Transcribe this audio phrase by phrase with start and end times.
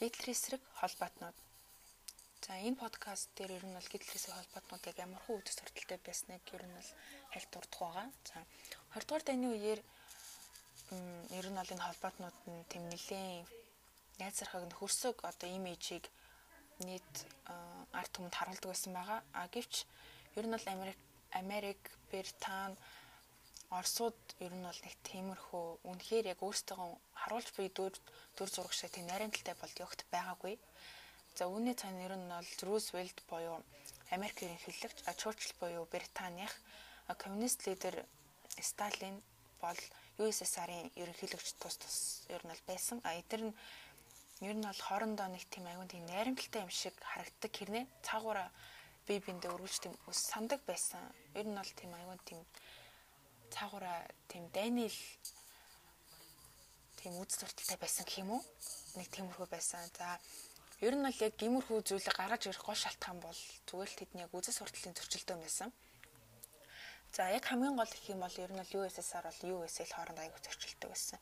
[0.00, 1.36] гидл эсрэг холбоотнууд.
[2.40, 6.40] За энэ подкаст дээр ер нь бол гидл эсрэг холбоотнуудыг ямар хөө үдэс хүртэлтэй байсныг
[6.56, 6.90] ер нь бол
[7.32, 8.08] хальт дурдах байгаа.
[8.24, 8.38] За
[8.96, 9.80] 20 дугаар дайны үеэр
[11.36, 13.44] ер нь бол энэ холбоотнууд нь тэм нэлийн
[14.16, 16.08] найзрахаг нөхөрсөг одоо имижийг
[16.80, 17.12] нийт
[17.92, 19.20] арт түмэнд харуулдаг байсан байгаа.
[19.36, 19.84] А гэвч
[20.40, 21.00] ер нь бол Америк
[21.36, 21.80] Америк,
[22.10, 22.76] Британи
[23.70, 26.78] Оросууд ер нь бол нэг тиймэрхүү үнэхээр яг өөрсдөө
[27.22, 27.94] харуулж буй дүр
[28.36, 30.54] дүр зураг шиг тийм найрамдалтай бол явахт байгаагүй.
[31.38, 33.62] За үүний цаана ер нь бол Рузвельт буюу
[34.10, 36.50] Америк ерөнхийлөгч, Чурчил буюу Британих
[37.22, 37.94] коммунист лидер
[38.58, 39.22] Сталин
[39.62, 39.78] бол
[40.18, 41.96] USSR-ын ерөнхийлөгч тус тус
[42.34, 42.98] ер нь бол байсан.
[43.06, 43.54] А эдгээр нь
[44.50, 48.48] ер нь бол хоорондоо нэг тийм аюун тийм найрамдалтай юм шиг харагддаг хэрнээ цаагаараа
[49.06, 51.00] бие биендээ өргөж тийм ус сандаг байсан.
[51.38, 52.40] Ер нь бол тийм аюун тийм
[53.54, 54.00] цаагаараа
[54.30, 54.98] тийм Даниэл
[57.00, 58.42] тийм үз сурталтай байсан гэх юм уу?
[58.96, 59.84] Нэг тиймэрхүү байсан.
[59.98, 60.18] За
[60.80, 64.32] ер нь бол яг иймэрхүү зүйлийг гаргаж ирэх гол шалтгаан бол зүгээр л тэдний яг
[64.32, 65.68] үзэл сурталын зөрчилдөөн байсан.
[67.16, 70.40] За яг хамгийн гол гэх юм бол ер нь бол USSR бол US-эл хооронд аягүй
[70.44, 71.18] зөрчилдөг байсан.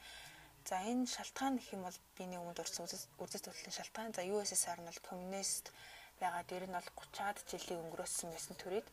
[0.68, 4.12] За энэ шалтгаан гэх юм бол биений өмнө дурсан үзэл сурталын шалтгаан.
[4.12, 5.72] За USSR нь бол коммунист
[6.20, 8.88] байгаад ер нь бол 30-аад жилийн өнгөрөөсөн байсан төрөйд.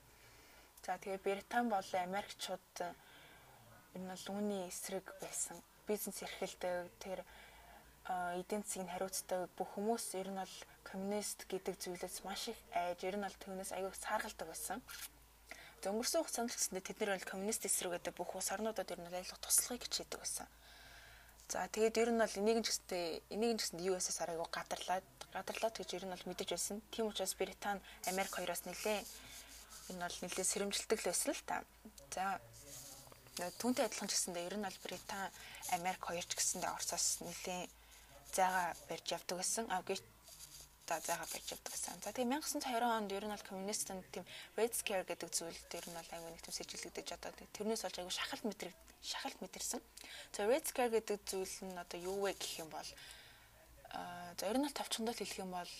[0.85, 2.69] За тэгээ Британи болон Америкчууд
[3.95, 5.57] энэ бол үүний эсрэг байсан.
[5.87, 7.19] Бизнес эрхэлдэг тэр
[8.05, 13.17] эдийн засгийн хариуцдаг бүх хүмүүс ер нь бол коммунист гэдэг зүйлээс маш их айж ер
[13.17, 14.79] нь бол түүнээс аягүй сааргалдаг байсан.
[15.85, 19.09] Өнгөрсөн хугацаанд ч гэсэндээ тэд нар бол коммунист эсрэг гэдэг бүх улс орнуудад ер нь
[19.09, 20.47] айлах туслахыг хичээдэг байсан.
[21.49, 25.75] За тэгээд ер нь бол энийг ч гэсэндээ энийг ч гэсэндээ USSR аягүй гадарлаад гадарлаад
[25.77, 26.81] гэж ер нь бол мэдэж байсан.
[26.89, 29.05] Тийм учраас Британи, Америк хоёроос нэлээ
[29.93, 31.61] энэ бол нэлээ сэрэмжилдэг л байсан л та.
[32.09, 32.41] За
[33.35, 35.27] түүнтэй адилхан ч гэсэндээ ер нь бол Британи,
[35.75, 37.67] Америк хоёр ч гэсэндээ Оросоос нэлийн
[38.31, 39.67] зайгаа барьж явдаг гэсэн.
[39.67, 39.99] А гэж
[40.87, 41.99] за зайгаа барьж явдаг гэсэн.
[41.99, 44.23] За тэгээ 1920 онд ер нь бол коммунистын тийм
[44.55, 48.11] Red Scare гэдэг зүйл дээр нь бол аюу нэг тийм сэжилэгдэж одоо тэрнээс болж аюу
[48.15, 49.83] шахалт мэдрэг шахалт мэдэрсэн.
[50.31, 52.89] За Red Scare гэдэг зүйл нь одоо юу вэ гэх юм бол
[53.91, 55.71] а за ер нь бол тавчхандаа хэлэх юм бол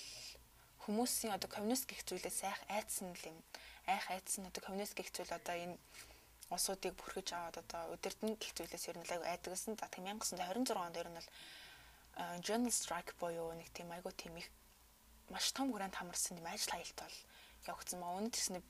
[0.83, 3.37] хүмүүсийн одоо коммунист гэх зүйлээс айх айцсан юм
[3.87, 5.77] айх айцсан одоо коммунист гэх зүйл одоо энэ
[6.53, 9.78] улсуудыг бүрхэж аваад одоо удирдна гэх зүйлээс ер нь айгу айдаг гэсэн.
[9.79, 11.29] За тийм 1926 онд ер нь бол
[12.45, 14.47] journal strike буюу нэг тийм айгу тийм их
[15.29, 17.17] маш том хүрээнд хамарсан тийм ажил хаялт бол
[17.67, 18.16] явагдсан маа.
[18.17, 18.63] Үүнд тэсний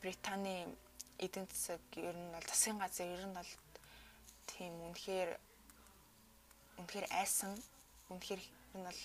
[0.00, 0.68] Британий
[1.18, 3.50] эдийн засаг ер нь бол засгийн газар ер нь бол
[4.46, 5.30] тийм үнэхээр
[6.78, 7.52] үнэхээр айсан
[8.12, 9.00] үнэхээр ер нь бол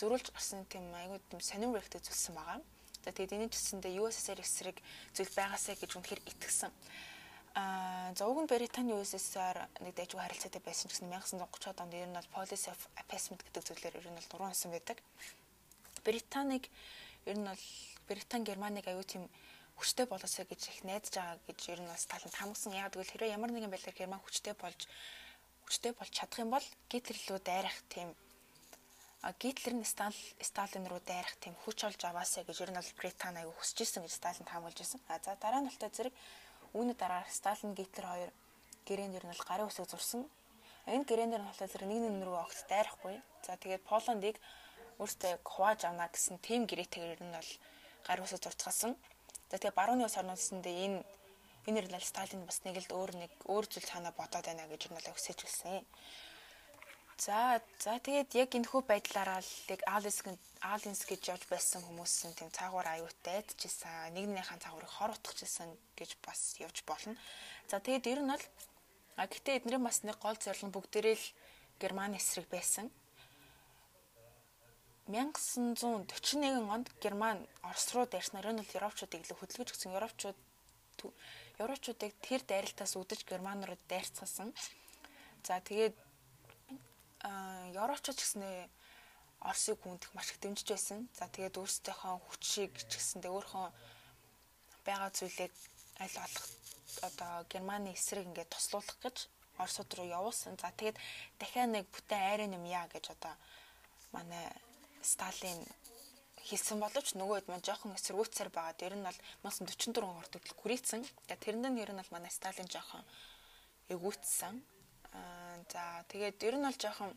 [0.00, 2.60] зөрүүлж гарсан тийм айгу тийм сонир хэрэгтэй зүйлсэн байгаа.
[3.04, 4.76] За тэгээд энэ төсөндөө USSR эсрэг
[5.16, 6.70] зүйл байгаасаа гэж үнэхээр итгэсэн.
[7.56, 12.06] Аа за уг нь Британий USSR нэг дэжгүй харилцаатай байсан ч гэсэн 1930-аад онд ер
[12.06, 15.02] нь бол policy of appeasement гэдэг зүйлээр ер нь бол дуран хасан байдаг.
[16.06, 16.68] Британиг
[17.26, 17.64] ер нь бол
[18.06, 19.26] Британи Германыг аюу тийм
[19.80, 22.76] хүчтэй болоосоо гэж их найдаж байгаа гэж ер нь бас таланд хамгсан.
[22.76, 24.80] Яг тэгвэл хэрвээ ямар нэгэн байдлаар Герман хүчтэй болж
[25.66, 28.29] хүчтэй болж чадах юм бол Гитлер рүү дайрах тийм а
[29.40, 33.52] Гитлер нь Сталин руу дайрах тийм хүч олж аваасаа гэж ер нь бол Британи аюу
[33.52, 35.00] хүсэж исэн гэж Сталин таамаглаж байсан.
[35.12, 36.14] А за дараа нь болтой зэрэг
[36.72, 38.30] Үүний дараа Сталин Гитлер хоёр
[38.86, 40.22] гэрээнд ер нь бол гарын үсэг зурсан.
[40.86, 43.16] Энэ гэрээнд нь болохоор зэрэг нэг нэг рүү огт дайрахгүй.
[43.42, 44.36] За тэгээд Полондыг
[45.02, 47.50] өөртөө хувааж авна гэсэн тийм гэрээтэйгээр ер нь бол
[48.06, 48.94] гарын үсэг зурцгаасан.
[49.50, 50.98] За тэгээд барууны ус орнуудсандээ энэ
[51.66, 54.80] энэ ер нь Сталин бас нэг л өөр нэг өөр зүйл цаана бодоод байна гэж
[54.86, 55.82] ер нь бол өсөж гэлсэн.
[57.20, 60.24] За за тэгээд яг энэ хүү байдлаараа л яг Алис
[60.64, 64.16] Алинс гэж явж байсан хүмүүс нь тийм цаагуур аюутай айдчихсан.
[64.16, 65.68] Нэгнийхэн цаагуурыг хор утгачихсан
[66.00, 67.12] гэж бас явж болно.
[67.68, 68.44] За тэгээд ер нь бол
[69.20, 71.26] а гэтээ эднэрийн бас нэг гол зорилго бүгдээрээ л
[71.76, 72.88] Германы эсрэг байсан.
[75.12, 80.38] 1941 онд Герман Орос руу дайрснаар энэ бол Европчуудыг илүү хөдөлгөж гисэн Европчууд
[81.60, 84.56] Европчуудыг тэр дайралтаас үдэж Герман руу дайрцсан.
[85.44, 85.96] За тэгээд
[87.22, 88.68] Европчууд ч гэснээ
[89.40, 91.08] Оросыг хүндэх маш их дэмжиж байсан.
[91.16, 93.72] За тэгээд өөрсдийнхөө хүчийг ч гэсэндээ өөрхөн
[94.84, 95.52] байгаа зүйлийг
[96.00, 96.46] аль болох
[97.08, 99.16] одоо Германы эсрэг ингээд тослуулах гэж
[99.60, 100.56] Оросууд руу явуулсан.
[100.60, 100.96] За тэгээд
[101.40, 103.34] дахиад нэг бүтэн айрын юм яа гэж одоо
[104.12, 104.48] манай
[105.00, 105.60] Сталин
[106.48, 108.76] хэлсэн боловч нөгөө хэд маань жоохон эсэргүүцээр байгаа.
[108.76, 111.00] Тэр нь бол 1944 он ордог хүрээцсэн.
[111.04, 113.04] Тэгээд тэрэнд нь ер нь бол манай Сталин жоохон
[113.92, 114.56] эгүүцсэн.
[115.12, 117.10] За тэгээд ер нь бол жоохон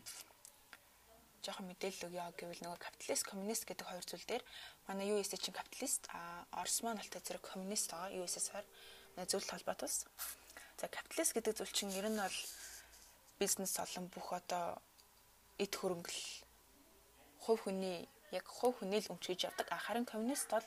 [1.44, 4.44] жоохон мэдээлэл өгье гэвэл нөгөө капиталист коммунист гэдэг хоёр зүйл дээр
[4.88, 8.64] манай USS чинь капиталист а Орос маань алтай зэрэг коммунист байгаа USSR
[9.28, 10.06] зөвлөлт холбоотос.
[10.80, 12.38] За капиталист гэдэг зүйл чинь ер нь бол
[13.38, 14.80] бизнес олон бүх одоо
[15.58, 16.20] эд хөрөнгөл
[17.44, 19.68] хувь хүний яг хувь хүний л өмчөж явдаг.
[19.70, 20.66] Харин коммунист бол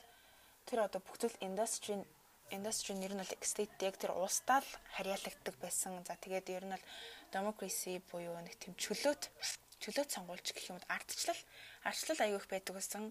[0.67, 2.05] тэр одоо бүх зүйл индустрийн
[2.55, 6.03] индустри нэр нь бол state яг тэр улсдаа л харьяалагддаг байсан.
[6.07, 6.85] За тэгээд ер нь бол
[7.35, 9.29] democracy буюу нэг тийм чөлөөт
[9.83, 11.41] чөлөөт сонгуульч гэх юм ардчлал
[11.83, 13.03] ардчлал аягүй их байдаг гэсэн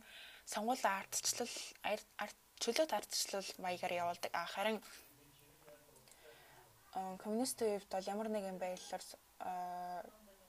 [0.48, 1.52] сонгуулийн ардчлал
[2.62, 4.32] чөлөөт ардчлал маягаар явуулдаг.
[4.32, 4.80] А харин
[7.22, 9.04] коммунистийн хувьд бол ямар нэгэн байдлаар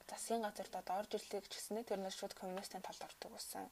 [0.08, 3.68] засгийн газарт одоо орж ирлээ гэж гиснэ тэр нь шууд коммунистийн талд ордог байсан.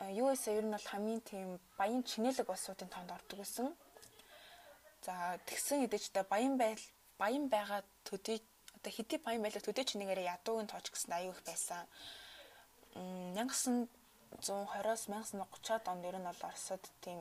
[0.00, 3.76] USA ер нь бол хамгийн тийм баян чинэлэг улсуудын тоонд ордог байсан.
[5.02, 6.80] За тэгсэн хэдижтэй баян байл
[7.18, 8.42] баян байгаа төдий
[8.76, 11.86] одоо хэдий баян байлаа төдий чинээрээ ядуугийн тооч гэсэн аюу их байсан.
[12.94, 17.20] 1920-оос 1930-аад онд ер нь бол Оросод тийм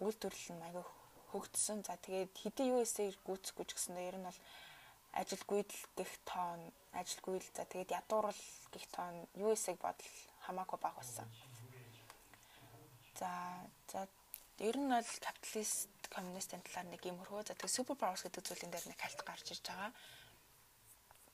[0.00, 0.86] үйлдвэрлэл нь аюу
[1.30, 1.78] хөгжсөн.
[1.86, 4.40] За тэгээд хэдий USA гүйцэхгүй ч гэсэн ер нь бол
[5.12, 6.60] ажилгүйд л гих тоон
[6.92, 8.40] ажилгүй л за тэгээд ядуурл
[8.72, 10.12] гих тоон USA-г бодол
[10.44, 11.28] хамаагүй бага байсан.
[13.18, 13.30] За
[13.92, 14.08] за
[14.58, 18.72] ер нь бол капиталист коммунистын талаар нэг юм хөрхөө за тэгээд супер паверс гэдэг зүйлэн
[18.72, 19.90] дээр нэг хальт гарч ирж байгаа.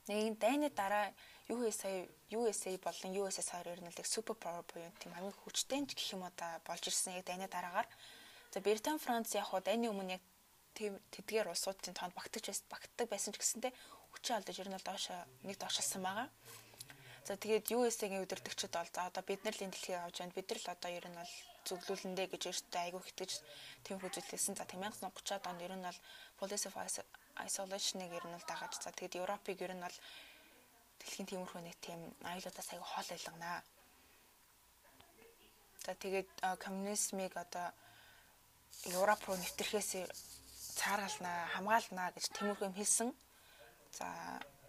[0.08, 1.12] Нэг дайны дараа
[1.48, 6.12] USA USA болон USSR ер нь л супер павер буюу тийм хамгийн хүчтэй ч гэх
[6.16, 7.88] юм уу да болж ирсэн яг дайны дараагаар.
[8.52, 10.24] За Британи Франц яг хуу дайны өмнө яг
[10.74, 13.72] тэдгээр улсуудын тоонд багтаж багтдаг байсан ч гэсэнтэй
[14.12, 15.04] хүчээ алдаж ер нь бол доош
[15.44, 16.28] нэг доошилсан байгаа.
[17.28, 20.32] За тэгээд USA-гийн удирдагчид бол за одоо бид нар л энэ дэлхийг авч байна.
[20.32, 21.32] Бид нар л одоо ер нь бол
[21.68, 23.32] зөвлүүлэндэ гэж өөртөө айгүй хэтгэж
[23.84, 24.56] тийм хөдөлгөөсөн.
[24.56, 26.00] За 1930-аад онд ер нь бол
[26.40, 26.76] Policy of
[27.46, 28.72] Isolation-ыг ер нь бол дагаж.
[28.80, 29.96] За тэгээд Европыг ер нь бол
[30.98, 33.58] дэлхийн тиймэрхүү нэг тийм аюулуудаас айгүй хоол байлганаа.
[35.84, 36.30] За тэгээд
[36.64, 37.70] коммунизмыг одоо
[38.86, 39.90] Европ руу нэвтрэхээс
[40.78, 43.10] цааргалнаа, хамгаалнаа гэж тэмүрхэм хэлсэн.
[43.98, 44.06] За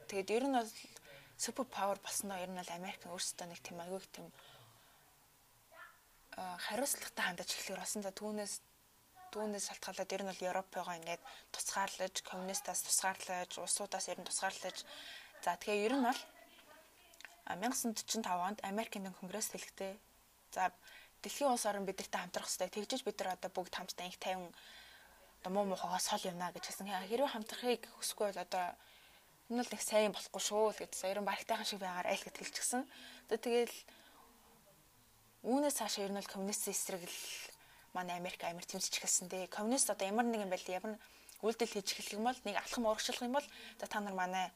[0.10, 0.72] тэгээд ер нь бол
[1.38, 4.28] супер павер болсноо ер нь бол Америк өөрсдөө нэг тийм аягүй тийм
[6.38, 8.02] хариуцлагатай хандаж эхлэхээр болсон.
[8.04, 8.54] За түүнээс
[9.34, 11.24] түүнээс шалтгаалаад ер нь бол Европыгоо ингээд
[11.54, 14.78] тусгаарлаж, коммунистаас тусгаарлаж, улсуудаас ер нь тусгаарлаж.
[15.46, 16.22] За тэгэхээр ер нь бол
[17.50, 19.94] 1945 онд Америкийн конгресс хэлэхдээ
[20.54, 20.72] за
[21.22, 22.70] дэлхийн улс орн бидэртэй хамтрах хэрэгтэй.
[22.70, 24.54] Тэгжиж бид нар одоо бүгд хамтдаа их тайван
[25.42, 26.88] одоо муу муухайгаа сол явна гэж хэлсэн.
[26.88, 28.66] Хэрвээ хамтрахыг хүсэхгүй бол одоо
[29.50, 32.86] энэ бол нэг сайн болохгүй шүү л гэж ерөн баригтайхан шиг байгаар айл гэд хэлчихсэн.
[33.30, 33.72] Тэгээд
[35.44, 37.20] үүнээс цаашаа ер нь бол коммунист эсрэг л
[37.96, 39.48] манай Америк амир тэмцэж эхэлсэн дээ.
[39.48, 41.00] Коммунист одоо ямар нэгэн байл ямар
[41.42, 43.48] үйлдэл хийж эхлэх юм бол нэг алхам урагшлах юм бол
[43.80, 44.52] за та нар манай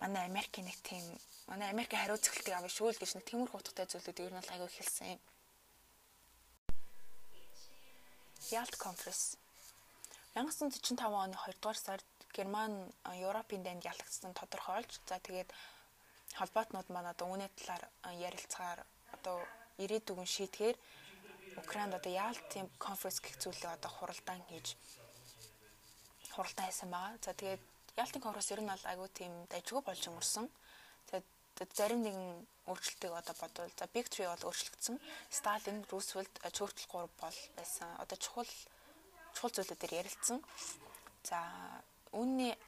[0.00, 1.04] манай Америкийн нэг тийм
[1.46, 4.52] манай Америкийн хариу цэглэлтийг авах шүү л гэж нэг тиймэрхүү утгатай зүйлүүд ер нь бол
[4.56, 5.20] аягүй хэлсэн юм.
[8.56, 9.36] Ялт конференс
[10.32, 15.50] 1945 оны 2 дугаар сард Герман Европын дайнд ялагдсан тодорхойлж за тэгээд
[16.38, 17.84] холбоотнууд маань одоо үүний талаар
[18.16, 18.80] ярилцахаар
[19.12, 19.44] одоо
[19.84, 20.76] ирээдүгэн шийтгэхээр
[21.60, 24.76] Украинд одоо Ялтын конференс гэх зүйлийг одоо хуралдаан хийж
[26.34, 27.18] хуралдаан хийсэн байгаа.
[27.24, 27.62] За тэгээд
[27.96, 30.46] Ялтын конференс ер нь бол айгүй тийм дайггүй болж өнгөрсөн.
[31.10, 32.28] Тэгээд зарим нэгэн
[32.70, 34.96] өөрчлөлтийг одоо бодвол за Big 3 бол өөрчлөгдсөн.
[35.28, 37.88] Сталин, Рузвельт, Чөрчил 3 бол байсан.
[37.98, 38.48] Одоо чухал
[39.34, 40.38] чухал зүйлүүдээр ярилцсан.
[41.26, 41.38] За
[42.10, 42.58] Үүний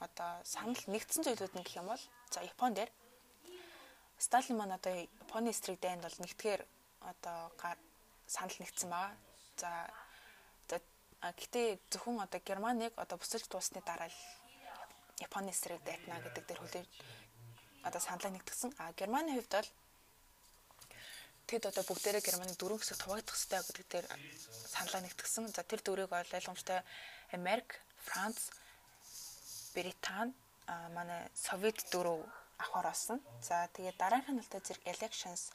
[0.00, 2.88] одоо санал нэгдсэн зүйлүүд нь гэх юм бол за Япон дээр
[4.18, 6.62] Сталин маань одоо Японы эсрэг дайнд бол нэгтгэхээр
[7.00, 7.52] одоо
[8.26, 9.16] санал нэгдсэн байгаа.
[9.56, 9.86] За
[11.32, 14.18] гэтээ зөвхөн одоо Германыг одоо буцалж дуусны дараа л
[15.20, 16.90] Японы эсрэг дайтна гэдэг дээр хүлээж
[17.82, 18.74] одоо саналаа нэгтгэсэн.
[18.78, 19.70] А Германы хувьд бол
[21.46, 24.06] тэд одоо бүгдээрээ Германы дөрөв хэсэг хуваагдах хэрэгтэй гэдэг дээр
[24.70, 25.44] саналаа нэгтгэсэн.
[25.54, 26.82] За тэр дөрийг бол ойлгомжтой
[27.32, 28.50] Америк, Франц,
[29.74, 30.34] Британи
[30.92, 32.20] манай Совет дөрөв
[32.58, 33.18] авахар болсон.
[33.40, 35.52] За тэгээд дараагийн нь зэрэг elections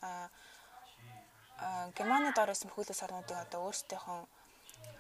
[1.97, 4.19] Германы доор байсан хөлөөс орнуудыг одоо өөрсдийнхөө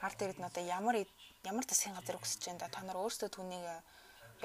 [0.05, 0.95] ард иргэд нь одоо ямар
[1.49, 3.65] ямар засгийн газар өгсөж да та нар өөрсдөө түүнийг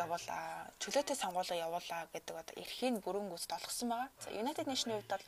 [0.01, 4.11] явуулаа чөлөөтэй сонгуулаа явуулаа гэдэг одоо эрхийн бүрэн гүйцэд олгосон байгаа.
[4.21, 5.27] За United Nation-ийн хувьд бол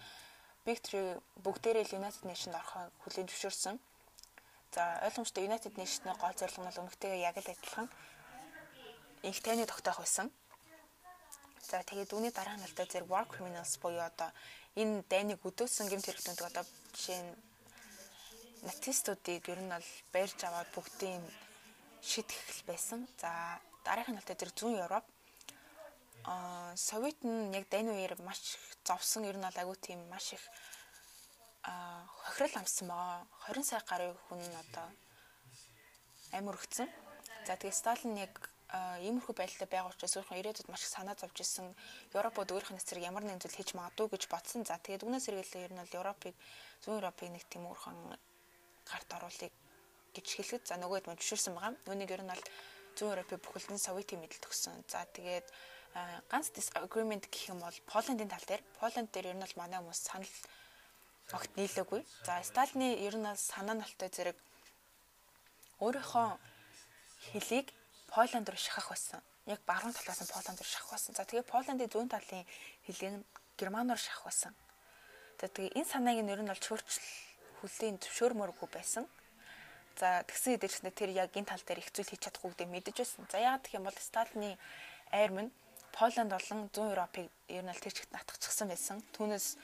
[0.64, 3.76] Big 3 бүгдээрээ United Nation-д орохыг хүлээн зөвшөөрсөн.
[4.74, 7.88] За ойлгомжтой United Nation-ийн гол зорилго нь бол өмнөхтэйгээ яг л адилхан
[9.28, 10.28] инх тайны тогтоох байсан.
[11.62, 14.30] За тэгээд үүний дараа нь л да зэрэг war criminals буюу одоо
[14.78, 17.32] энэ дайныг өдөөсөн гэмт хэрэгтүүд одоо жишээ нь
[18.66, 21.22] нацистуудыг ер нь бол барьж аваад бүгдийн
[22.02, 23.06] шитгэх байсан.
[23.18, 25.06] За дараагийн нь л да зэрэг зүүн Европ
[26.24, 30.44] а Совет нь яг дайны үеэр маш зовсон ер нь бол агуу тийм маш их
[32.24, 33.26] хохирол амссан байгаа.
[33.48, 34.86] 20 сая гаруй хүн одоо
[36.32, 36.88] амир өгцөн.
[37.46, 41.72] За тэгээ Сталин яг иймэрхүү байдалтай байгаа учраас өөрхөн ирээдүйд маш их санаа зовж исэн
[42.12, 44.68] Европод өөрийнх нь зэрэг ямар нэгэн зүйл хийж магадгүй гэж бодсон.
[44.68, 46.36] За тэгээд үүнээс сэргээлээ ер нь бол Европыг
[46.84, 47.96] зүүн Европыг нэг тийм өөрхөн
[48.84, 49.52] гарт оруулах
[50.12, 51.80] гэж хэлэхэд за нөгөөд мөн зөвшөөрсөн байгаа.
[51.88, 52.44] Үүнийг ер нь бол
[52.96, 54.84] зүүн Европын бүхэлдэн Советийн мэдэлд өгсөн.
[54.84, 55.48] За тэгээд
[56.28, 60.00] ганц disagreement гэх юм бол Поландын тал дээр Поланд дээр ер нь бол манай хүмүүс
[60.04, 60.36] санал
[61.32, 62.04] огт нийлээгүй.
[62.28, 64.36] За Сталины ер нь санаа нолтой зэрэг
[65.80, 66.28] өөрийнхөө
[67.32, 67.72] хэлийг
[68.08, 69.20] Поланд руу шахах байсан.
[69.46, 71.12] Яг баруун талаас нь Поланд руу шахах байсан.
[71.14, 72.44] За тэгээ Поландын зүүн талын
[72.88, 73.24] хэлийг нь
[73.60, 74.52] Герман руу шахах байсан.
[75.40, 77.00] За тэгээ энэ санааг нь ер нь бол чөөрчл
[77.60, 79.04] хүлээн зөвшөөрмөргүй байсан.
[80.00, 82.96] За тэгсэн хэдий ч тэр яг энэ тал дээр их зүйл хийж чадахгүй гэдэг мэдэж
[83.02, 83.22] байсан.
[83.30, 84.50] За яагаад гэх юм бол Сталины
[85.10, 85.50] айр минь
[85.92, 89.02] Поланд болон зүүн Европыг ер нь тэр чигт натгчихсан байсан.
[89.14, 89.58] Түүнээс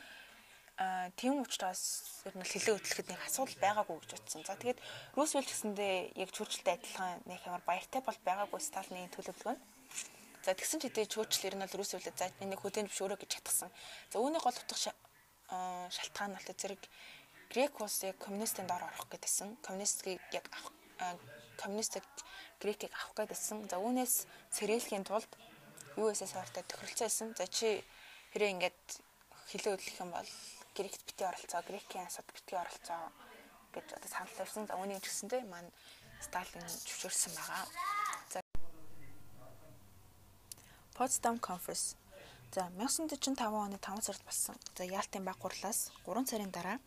[1.14, 4.43] тийм учраас ер нь хилээ хөдлөхөд нэг асуудал байгаагүй гэж утсан.
[4.43, 4.83] За тэгээд
[5.14, 9.54] Рузвельт гэсэндээ яг чөөрчлөлтэй адилхан нэг ямар баяртай бол байгаагүй Сталины төлөвлөгөө.
[10.43, 13.71] За тэгсэн ч хэдий чөөрчлөл ер нь бол Рузвельт за энийг хөдөөнд зөвшөөрөө гэж чадсан.
[14.11, 14.76] За үүний гол утга
[15.95, 16.83] шалтгаан нь бол зэрэг
[17.54, 19.62] Грек улс яг коммунистын дор орох гэдсэн.
[19.62, 20.50] Коммунистыг яг
[21.54, 22.02] коммунистик
[22.59, 23.71] Грекийг авах гэдсэн.
[23.71, 25.31] За үүнээс сэрээлхийн тулд
[25.95, 27.31] USSR-тай тохиролцоо исэн.
[27.38, 27.78] За чи
[28.35, 28.83] хэрэг ингээд
[29.49, 30.31] хилээ хөдлөх юм бол
[30.75, 33.02] Грект бити оролцоо, Грекийн асуудал бити оролцоо
[33.75, 34.66] гэж одоо санал тавьсан.
[34.66, 35.71] За үүнийг ч гэсэндээ маань
[36.19, 37.64] Сталин зөвшөөрсөн байгаа.
[38.33, 38.38] За
[40.99, 41.95] Potsdam Conference.
[42.54, 44.57] За 1945 оны 5 сард болсон.
[44.78, 46.78] За Яалтын баг гурлаас 3 сарын дараа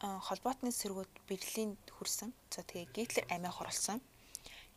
[0.00, 2.32] холбоотны сэргүүд Берлинд хүрсэн.
[2.52, 4.00] За тэгээ Гитлер амиа хорлсон.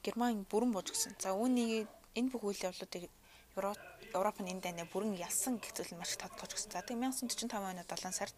[0.03, 1.15] Герман бүрэн бууж гисэн.
[1.19, 3.07] За үүнийг энэ бүх үйл явдлуудыг
[3.55, 6.71] Европ Европ нь энэ дайнаа бүрэн ялсан гэх зүйл маш тодтолж өгсөн.
[6.71, 8.35] За тэгээ 1945 оны 7 сард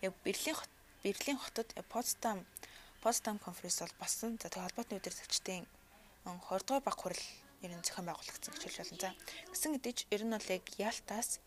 [0.00, 0.72] яг Берлин хот
[1.04, 2.46] Берлин хотод Потсдам
[3.02, 4.40] Потсдам конференц бол болсон.
[4.40, 5.64] За тэгээ холбоотны удирдагчдын
[6.24, 7.24] 20 дугаар баг хурал
[7.60, 9.00] ер нь зохион байгуулагдсан гэж хэлж байна.
[9.00, 9.10] За
[9.52, 11.40] гэсэн хэдий ч ер нь бол яг Ялтаас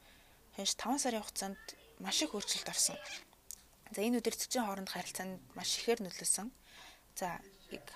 [0.58, 1.62] хэнш 5 сарын хугацаанд
[1.98, 2.98] маш их өөрчлөлт орсон.
[3.94, 6.50] За энэ удирдагчийн хооронд харилцаанд маш ихээр нөлөөсөн.
[7.18, 7.42] За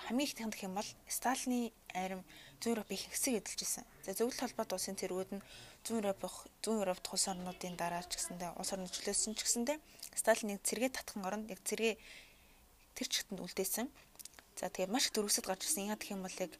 [0.06, 2.22] хамгийн их гэх юм бол Сталины арим
[2.62, 3.86] зүүн Европын хэсэг эдэлж исэн.
[4.06, 5.46] За зөвлөлт холбоот улсын цэргүүд нь
[5.86, 6.22] зүүн Европ
[6.64, 9.78] зүүн Европ тус орнуудын дараа ч гэсэндээ улс орны чөлөөсөн ч гэсэндээ
[10.18, 11.96] Сталин нэг цэргээ татхан оронд яг цэргээ
[12.98, 13.88] тэр чигтэнд үлдээсэн.
[14.58, 15.94] За тэгээ маш их дөрвөсөд гарч ирсэн.
[15.94, 16.58] Яа гэх юм бол яг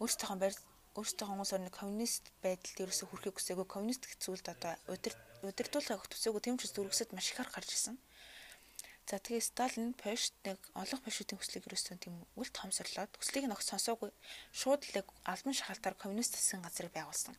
[0.00, 0.56] өөрсдийнхөө барь
[0.96, 4.72] өөрсдийнхөө улс орны коммунист байдалд ерөөсө хүрэхийг хүсээгүй коммунист хэцүүлд одоо
[5.44, 8.00] удирдуулахыг төсөөгөө тийм ч дөрвөсөд маш их гарч ирсэн.
[9.08, 13.64] За тэгээ Сталин Польшд нэг олонх польшуудын хүслийг ерөөсөө тийм үл томсорлоод хүслийг нь огт
[13.64, 14.12] сонсоогүй
[14.52, 17.32] шууд л албан шахалтаар коммунист засгийн газрыг байгуулсан.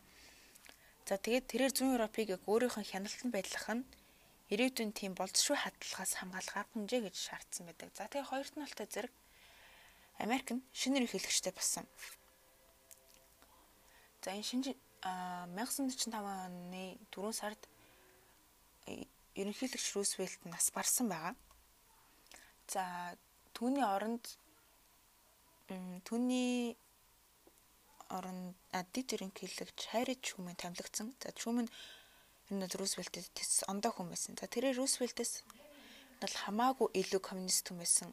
[1.06, 3.86] За тэгээд тэрээр зүүн Европыг яг өөрийнхөө хяналтанд байдлах нь
[4.50, 7.94] ирээдүйн тийм болцшгүй хадлагаас хамгаалах арга хэмжээ гэж шаардсан байдаг.
[7.94, 9.14] За тэгээ хоёрт нь алтай зэрэг
[10.26, 11.86] Америк нь шинээр ихэлэгчтэй болсон.
[14.26, 14.66] За энэ шинж
[15.06, 17.62] 1945 оны 4 сард
[19.38, 21.38] ерөнхийлөгч Рузвельт нас барсан байгаа.
[22.70, 22.86] За
[23.58, 24.26] түүний оронд
[26.06, 26.78] түүний
[28.14, 28.54] оронд
[28.94, 31.14] дид ерөнхийлөгч Хайрид Шүмэн тамлагдсан.
[31.18, 31.66] За Шүмэн
[32.54, 34.38] энэ Рузвельтэд тэс ондоо хүн байсан.
[34.38, 35.46] За тэрээр Рузвельтээс
[36.22, 38.10] бол хамаагүй илүү коммунист хүн байсан.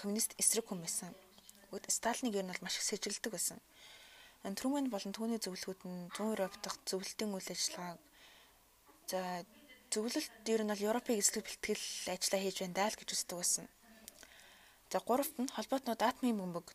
[0.00, 1.12] Коммунист эсрэг хүн байсан.
[1.88, 3.60] Сталиныг ер нь бол маш их сэжилдэг байсан.
[4.44, 8.00] Трүмэн болон түүний зөвлөгөөд нь зүүн Европ дахь зөвлөлтийн үйл ажиллагааг
[9.10, 9.20] за
[9.92, 13.66] зөвлөлт ер нь бол Европын эзлэг бэлтгэл ажиллаа хийж байна даа л гэж үздэг байсан.
[14.92, 16.66] За гуравт нь холбоотнууд атомын бөмбөг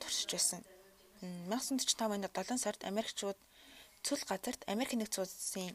[0.00, 0.62] туршиж байсан.
[1.20, 3.38] 1945 оны 7 сард Америкчууд
[4.06, 5.74] цул газарт Америк нэгдсэн улсын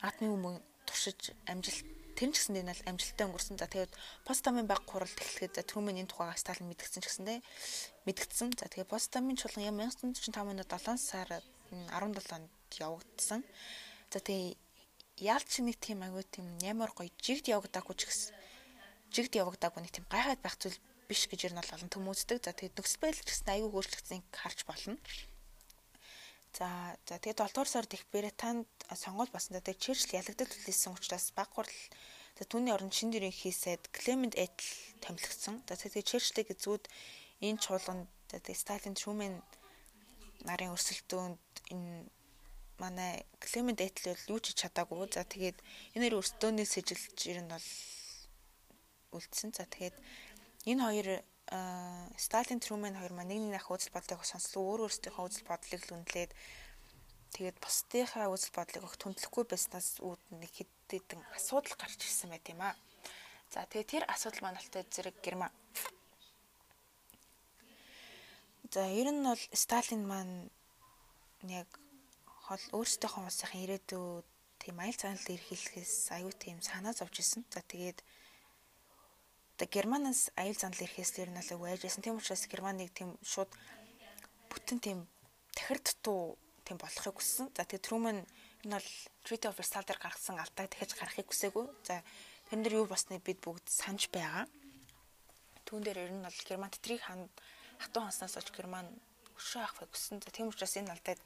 [0.00, 1.84] атомын бөмбөг туршиж амжилт
[2.16, 3.56] тэр нь ч гэсэн энэ бол амжилттай өнгөрсөн.
[3.60, 3.92] За тэгээд
[4.24, 7.38] Постамын баг хуралд эхлэхэд за Трүмэн энэ тухайга Сталин мэдгдсэн ч гэсэндээ
[8.06, 8.48] мэдгдсэн.
[8.56, 11.28] За тэгээд Постамын чуулган 1945 оны 7 сар
[11.72, 13.40] 17 онд явагдсан.
[14.12, 14.56] За тэгээд
[15.20, 18.32] яалт шиг нэг тийм аягүй тийм ямар гоё жигд явагдаагүй ч гэсэн
[19.12, 20.78] жигд явагдаагүй нэг тийм гайхаад байх зүйл
[21.08, 22.38] биш гэж ер нь бол олон төмөөцдөг.
[22.42, 24.96] За тэгээд нөхцөл байдал ч гэсэн аюу өөрчлөгдсөнийг харж болно.
[26.52, 26.68] За
[27.08, 29.56] за тэгээд 7 дугаар сард их Британд сонгуул болсон.
[29.56, 31.80] Тэгээд Черчилл ялагдал хүлээсэн учраас баг хурл
[32.36, 34.68] за түүний оронд шинэ ерөнхий сайд Клемент Этл
[35.00, 35.64] томилгдсон.
[35.64, 36.84] За тэгээд Черчиллийг зүүд
[37.40, 39.40] энэ чуулганд тэгээд Сталин Шүмэн
[40.44, 41.40] нарын өрсөлдөөнд
[41.72, 42.04] энэ
[42.76, 45.08] манай Клемент Этл бол юу ч чадаагүй.
[45.08, 45.56] За тэгээд
[45.96, 47.68] энэ өрсөлдөөний сэжилж ер нь бол
[49.16, 49.56] үлдсэн.
[49.56, 49.96] За тэгээд
[50.70, 51.08] Энэ хоёр
[52.16, 55.94] Сталин Трумэн хоёр маань нэг нэг ах үзэл бодлыг сонслоо өөр өөрсдийнхөө үзэл бодлыг л
[55.98, 56.32] үнэлээд
[57.34, 62.62] тэгээд бусдынхаа үзэл бодлыг өгөх түндлэхгүй байснаас үүд нэг хэдэн асуудал гарч ирсэн байт юм
[62.62, 62.78] аа.
[63.52, 65.52] За тэгээд тэр асуудал маань алтай зэрэг Герман.
[68.72, 70.48] За ер нь бол Сталин маань
[71.44, 71.68] яг
[72.46, 74.26] хол өөрсдийнхөө улсынхаа ирээдүйд
[74.62, 77.44] тийм аял цаанал эрхлэхээс аюу тийм санаа зовж исэн.
[77.52, 77.98] За тэгээд
[79.56, 81.50] одоо Германаас аял занал ирэхээс ер нь л
[81.84, 82.02] уйжсэн.
[82.02, 83.50] Тийм учраас Германыг тийм шууд
[84.50, 84.98] бүтэн тийм
[85.54, 87.52] тахир дутуу тийм болохыг хүссэн.
[87.52, 88.18] За тэгээд Трумэн
[88.64, 88.90] энэ бол
[89.24, 91.66] Treaty of Versailles дээр гаргасан алдааг дахиж гаргахыг хүсээгүй.
[91.84, 92.00] За
[92.48, 94.48] тэрэн дээр юу болсныг бид бүгд санаж байгаа.
[95.66, 97.30] Түүн дээр ер нь бол Герман тэтрийг ханд
[97.78, 98.88] хатуу ханснаас олж Герман
[99.36, 100.22] өшөө авахыг хүссэн.
[100.22, 101.20] За тийм учраас энэ алдааг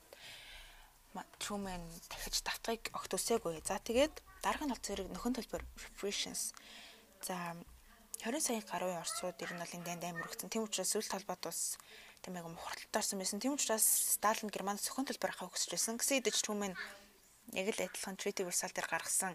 [1.41, 1.81] Truman
[2.11, 3.65] дахиж давтахыг огт үсээгүй.
[3.65, 6.53] За тэгээд нь бол зэрэг нөхөн төлбөр reparations.
[7.25, 7.57] За
[8.23, 10.49] 20 сая гаруй орсууд ер нь бол энд амар өгсөн.
[10.49, 11.77] Тийм учраас сүүл талбайд бас
[12.23, 13.41] тийм яг мухарталтай орсон байсан.
[13.41, 13.85] Тийм учраас
[14.17, 15.95] Сталин Германд нөхөн төлбөр авахыг хүсэж байсан.
[16.01, 16.75] Гэсэн хэдиж Truman
[17.53, 19.35] яг л адилхан Treaty Versailles дээр гаргасан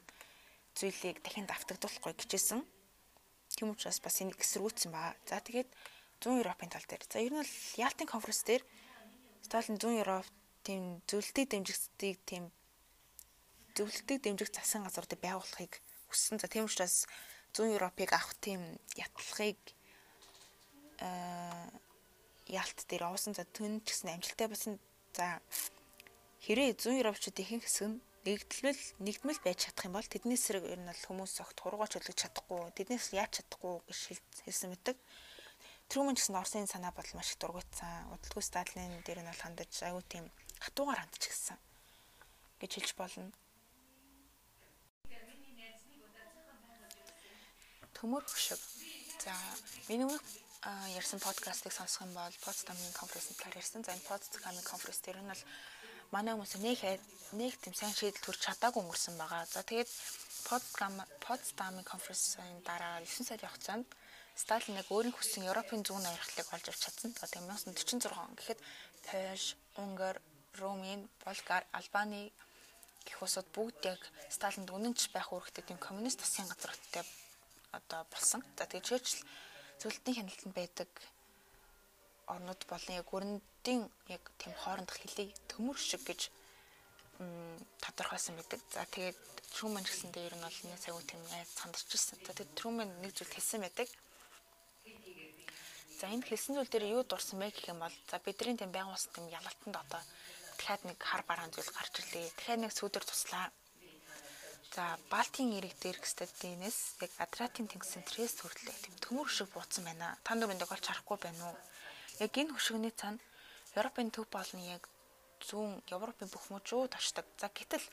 [0.75, 2.65] зүйлийг дахин давтагдуулахгүй гэжсэн.
[3.55, 5.15] Тийм учраас бас энийг эсэргүүцсэн баа.
[5.27, 5.69] За тэгээд
[6.19, 7.03] 100 Европын тал дээр.
[7.07, 8.63] За ер нь бол Ялтын конференц дээр
[9.45, 10.27] Сталин 100 Европ
[10.63, 12.43] тийм зөвлөлтийг дэмжигчдийг тийм
[13.75, 16.39] зөвлөлтийг дэмжих засгийн газруудыг байгуулахыг хүссэн.
[16.39, 17.07] За тийм учраас
[17.53, 18.61] 100 Европыг авах тийм
[18.95, 19.59] ятлагыг
[20.99, 21.67] аа
[22.51, 23.33] ялт дээр овсон.
[23.33, 24.79] За түн ч гэсэн амжилттай болсон.
[25.15, 25.39] За
[26.43, 30.79] хэрэг 100 Европчууд ихэнх хэсэг нь нэгдмэл нэгдмэл байж чадах юм бол тэдний эсрэг ер
[30.79, 33.99] нь бол хүмүүс огт хуруугаа чөлөж чадахгүй, тэднээс яаж чадахгүй гэж
[34.45, 34.97] хэлсэн мэдэг.
[35.89, 38.13] Трүмэн ч гэсэн Орсын санаа бодол маш их дургуйтсан.
[38.13, 40.29] Удалгүй Сталин дээр нь бол хандаж аюу тийм
[40.61, 41.57] хатуугаар хандчихсан
[42.61, 43.33] гэж хэлж болно.
[48.01, 48.57] Төмөр хөшөг.
[49.21, 49.29] За
[49.85, 50.25] миний өмнөх
[50.97, 53.85] ярьсан подкастыг сонсох юм бол Potsdam-ын конференцийн талаар ярьсан.
[53.85, 55.43] За энэ Potsdam-ын конференц дээр нь бол
[56.09, 56.81] манай хүмүүс нэг
[57.37, 59.45] нэг тийм сайн шийдэл төрж чадаагүй өнгөрсөн байгаа.
[59.45, 59.89] За тэгээд
[60.49, 63.85] Potsdam Potsdam-ын конференцийн дараа 9 сар явах цаанд
[64.33, 67.13] Сталин яг өөрийн хүссэн Европын зүүн авиргалыг олж авч чадсан.
[67.13, 68.59] За тэгээд 1946 он гэхэд
[69.05, 70.17] Польш, Унгар,
[70.57, 72.33] Румын, Болгар, Албаны
[73.05, 74.01] гэх улсууд бүгд яг
[74.33, 77.05] Сталинд үнэнч байх үүрэгтэй тийм коммунист засгийн газруудтай
[77.71, 78.41] одоо болсон.
[78.57, 79.23] За тэгээд Черчилл
[79.79, 80.89] зөвлөлтийн хяналтанд байдаг
[82.27, 83.81] орнууд болон яг өрөндийн
[84.15, 86.21] яг тийм хоорондох хөлийг төмөр шиг гэж
[87.83, 88.59] тодорхойлсон байдаг.
[88.71, 89.19] За тэгээд
[89.51, 92.17] Трумэн гэсэндээ ер нь бол нэг цагуу тийм айц сандарчилсан.
[92.23, 93.89] За тэгээд Трумэн нэг зүйл хэлсэн байдаг.
[95.99, 99.11] За энд хэлсэн зүйл дээр юу дурсан бэ гэх юм бол за бидний тийм байгуулсан
[99.11, 100.01] тийм ялалтанд одоо
[100.57, 102.31] дахиад нэг хар бараан зүйл гарч ирлээ.
[102.37, 103.51] Дахиад нэг сүүдэр туслаа.
[104.71, 110.15] За Балтийн эрэг дээрх стадийнээс яг Адриатын тэнгисийн Трэс хүртлээ тийм төмөр хөшиг бууцсан байна.
[110.23, 111.57] Та нүрэндээ олж харахгүй байна уу?
[112.23, 113.19] Яг энэ хөшигний цаана
[113.75, 114.87] Европын төв болон яг
[115.43, 117.27] зүүн Европын бүх мужууд очдог.
[117.35, 117.83] За гэтэл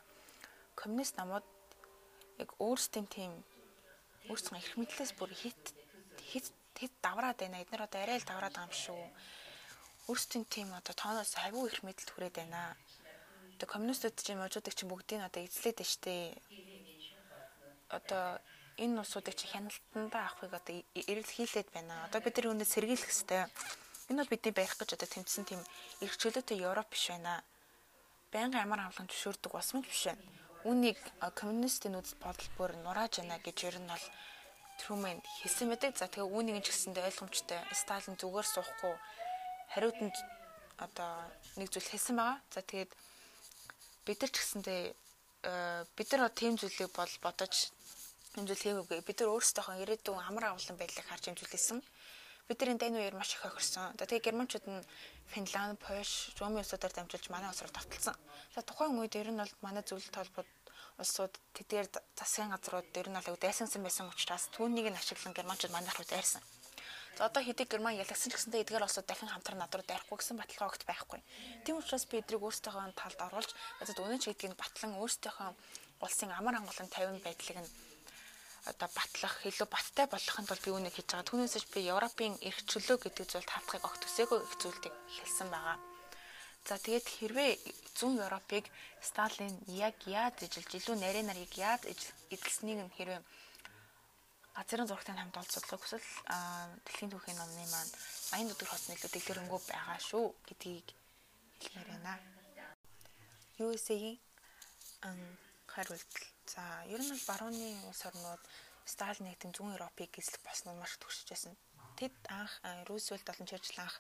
[0.79, 1.47] коммунист намууд
[2.39, 3.33] яг өөрсдийн тийм
[4.31, 5.63] өөрсдийн эрх мэдлээс бүр хит
[6.31, 6.47] хит
[6.79, 7.59] хит давраад байна.
[7.59, 9.03] Эднэр одоо арай л давраад байгаа юм шүү
[10.09, 12.73] өөрсдийн тийм одоо тооноос хавуу их мэдл түрээд байна.
[13.55, 16.33] Одоо коммунистууд чинь можуудыг чинь бүгдийг одоо эзлээд штэ.
[17.89, 18.39] Одоо
[18.79, 22.05] энэ улсуудыг чинь хяналтандаа авахыг одоо эрэл хийлээд байна.
[22.07, 23.49] Одоо бид нар үүнээс сэргийлэх хэвээр.
[24.09, 25.61] Энэ бол бидний барих гэж одоо тэмцсэн тийм
[26.05, 27.43] эрх чөлөөтэй Европ биш байна.
[28.33, 30.25] Байнгын амар хамгаалалт зөвшөөрдөг бас мэл биш байна.
[30.69, 30.99] Үүнийг
[31.35, 34.07] коммунистын үзэл бодол бүр нурааж байна гэж ер нь бол
[34.79, 35.99] Трумэн хэлсэн мэдэг.
[35.99, 37.61] За тэгээ үүнийг ч гэсэндээ ойлгомжтой.
[37.75, 38.95] Сталин зүгээр суухгүй
[39.75, 40.15] хариуцанд
[40.79, 41.13] одоо
[41.59, 42.39] нэг зүйл хэлсэн байгаа.
[42.55, 42.91] За тэгээд
[44.07, 44.83] бид нар ч гэсэндээ
[45.99, 47.75] бид нар тийм зүйлийг бол бодож
[48.47, 49.01] зүйл хийгээгүй.
[49.03, 51.83] Бид нар өөрсдийнхөө ирээдүйн амар авлан байдлыг харж хэмжүүлсэн.
[52.47, 53.97] Бид нар энэ дайны үеэр маш их хохирсон.
[53.99, 54.87] За тэгээд германчууд нь
[55.33, 58.17] Финланд, Польш, Румын улсуудаар дамжуулж манай улс руу давталсан.
[58.55, 60.49] За тухайн үед ер нь бол манай зөвлөлт холбоод
[61.03, 65.97] улсууд тэдгээр засгийн газрууд ер нь бол дайсансан байсан учраас түүнийг нь ашиглан германчууд манайх
[65.99, 66.41] руу дайрсан.
[67.19, 70.39] За одоо хэдий Герман ялагсан ч гэсэндээ эдгээр улсууд дахин хамтран над руу дайрахгүй гэсэн
[70.39, 71.19] баталгаа огт байхгүй.
[71.67, 73.51] Тийм учраас би эдрийг өөрсдийнхөө талд оруулж
[73.83, 75.51] одоо үнэн ч гэдгийг батлан өөрсдийнхөө
[75.99, 77.71] улсын амар хангалан 50 байдлыг нь
[78.67, 81.29] одоо батлах илүү баттай болгохын тулд би үүнийг хийж байгаа.
[81.31, 85.77] Түүнээсээ би Европын эрх чөлөө гэдэг зүйлд хавтахыг огт төсөөгөө их зүйлийг хэлсэн байгаа.
[86.69, 87.51] За тэгээд хэрвээ
[87.99, 88.67] зүүн Европыг
[89.01, 91.87] Сталин яг яаж ижилж илүү нарийн нарыг яаж
[92.35, 93.23] эзэлснийг нь хэрвээ
[94.59, 96.09] газрын зурагтай хамт олж судлах хүсвэл
[96.85, 97.93] дэлхийн түүхийн номны маань
[98.35, 100.89] аян өдөр хот нэлээд дэлгэрэнгүй байгаа шүү гэдгийг
[101.63, 102.19] хэлмээр байна.
[103.59, 104.19] USA-ийн
[105.73, 106.38] хариултал.
[106.49, 108.43] За, ер нь бол барууны улс орнууд
[108.89, 111.53] Сталин нэгтэн зүүн Европыг эзлэх болсноо маш төгсөж байсан.
[112.01, 112.53] Тэд анх
[112.89, 113.97] Рузвельт болон Черчилл анх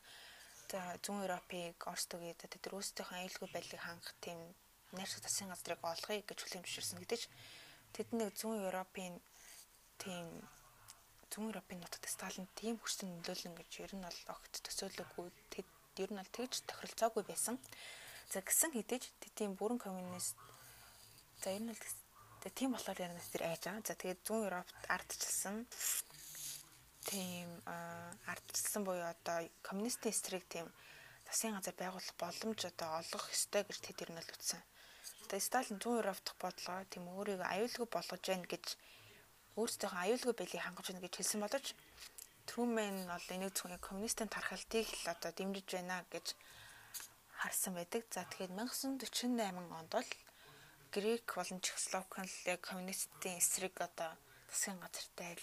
[1.05, 4.41] зүүн Европыг Орос түгээд тэд өөрсдийнхөө аюулгүй байдлыг хангах тийм
[4.97, 7.37] найрсаг засгийн газрыг олгоё гэж зөвшөөрсөн гэдэг чинь
[7.93, 9.15] тэд нэг зүүн Европын
[10.01, 10.27] тийм
[11.29, 15.69] зүүн Европын нутагт Сталин тийм хүчтэй нөлөөлөн гэж ер нь бол огт төсөөлөөгүй тэд
[16.01, 17.61] ер нь бол тэгж тохиролцоогүй байсан.
[18.33, 20.33] За гисэн хэдиж тийм бүрэн коммунист
[21.45, 21.85] за ер нь бол
[22.41, 23.87] тэгээ тийм болохоор яг тэр айж байгаа.
[23.87, 25.57] За тэгээд зүүн Европт ардчилсан
[27.09, 27.49] тийм
[28.29, 30.67] ардчилсан буюу одоо коммунистийн эсрэг тийм
[31.27, 34.61] засгийн газар байгуулах боломж одоо олгох ёстой гэж тэд ер нь л үтсэн.
[35.29, 38.65] Тэгээд Сталин зүүн Европ дахь бодлого тийм өөрийгөө аюулгүй болгож байна гэж
[39.61, 41.67] өөрсдөө аюулгүй байлыг хангаж байна гэж хэлсэн боловч
[42.49, 46.27] Трүмэн бол энийг зөвхөн коммунистийн тархалтыг л одоо дэмжиж байна гэж
[47.41, 48.03] харсан байдаг.
[48.09, 50.09] За тэгэхээр 1948 онд бол
[50.95, 54.17] Грек болон Чехословак нь яг коммунистийн эсрэг одоо
[54.49, 55.37] засгийн газартай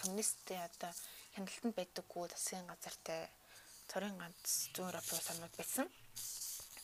[0.00, 0.92] коммунистийн одоо
[1.34, 3.26] хяналтанд байдаггүй засгийн газартай
[3.90, 5.86] цорын ганц зүүн Европ улсууд байсан.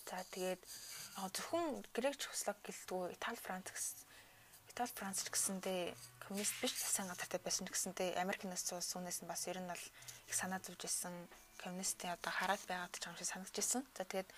[0.09, 0.62] За тэгээд
[1.35, 3.99] зөвхөн Грек Чехословак гэлдэггүй Итали Франц гэсэн
[4.70, 5.81] Итали Франц гэсэндээ
[6.27, 9.85] коммунист биш засгийн газартай байсан гэсэндээ Америкийн нэгдсэн улс үүнээс нь бас ер нь бол
[10.27, 11.14] их санаа зовж исэн
[11.62, 13.83] коммунистийн одоо хараад байгаад ч юм шиг санагдаж исэн.
[13.94, 14.29] За тэгээд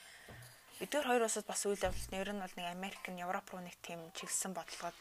[0.79, 3.63] эдгээр хоёр улсад бас үйл явдал нь ер нь бол нэг Америк нь Европ руу
[3.63, 4.99] нэг тийм чиглэсэн бодлогод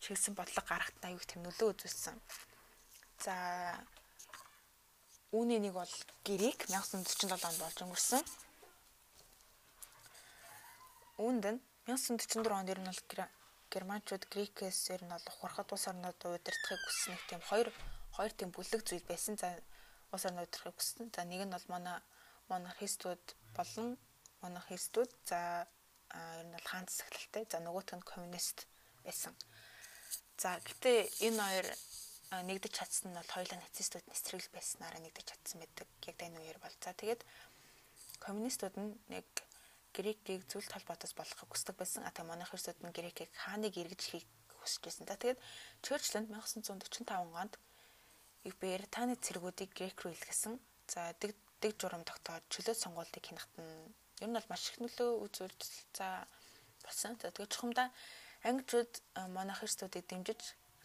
[0.00, 2.16] чиглэсэн бодлого гаргахад аюух тийм нөлөө үзүүлсэн.
[3.20, 3.34] За
[5.36, 5.92] үүний нэг бол
[6.24, 8.22] Грек 1947 онд болж өнгөрсөн.
[11.20, 13.02] Үүнд нь 1944 онд ер нь бол
[13.68, 17.68] германчууд грекээс ер нь бол ухрахад улс орнууд удирдахыг хүссэн нэг тийм хоёр
[18.16, 19.36] хоёр тийм бүлэг зүйл байсан.
[19.36, 19.60] За
[20.08, 21.12] улс орнууд удирдахыг хүссэн.
[21.12, 22.00] За нэг нь бол манай
[22.48, 24.00] монархистууд болон
[24.42, 25.66] монархистууд за
[26.10, 27.44] ер нь бол хаан засаглалтай.
[27.50, 28.66] За нөгөөх нь коммунист
[29.04, 29.34] байсан.
[30.38, 31.66] За гэтээ энэ хоёр
[32.48, 35.88] нэгдэж чадсан нь бол хоёулаа нацистууд нэсрэгэл байснараа нэгдэж чадсан байдаг.
[36.06, 36.76] Яг энэ үеэр бол.
[36.80, 37.22] За тэгээд
[38.24, 39.26] коммунистууд нь нэг
[39.90, 42.06] Грекийг зүйл толботоос болгохыг хүсдэг байсан.
[42.06, 44.26] А тэгээ монархистууд нь Грекийг хааныг эргэжлэхийг
[44.62, 45.04] хүсэж байсан.
[45.10, 45.38] За тэгээд
[45.82, 47.54] Чөрчлэнд 1945 онд
[48.46, 50.54] их Британий цэргүүдийг Грек руу илгээсэн.
[50.86, 55.10] За дэг дэг журам тогтоод чөлөө сонгуулийг хянахт нь ер нь бол маш их нөлөө
[55.24, 55.60] үзүүлж
[55.96, 56.24] за
[56.84, 57.16] болсон.
[57.20, 57.88] За тэгээд чухамдаа
[58.44, 58.92] англичууд
[59.36, 60.40] монархистуудыг дэмжиж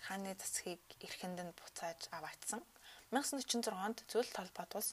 [0.07, 2.61] хааны засгийг эрхэнд нь буцааж аваатсан.
[3.11, 4.91] 1946 онд зүйл толгойд улс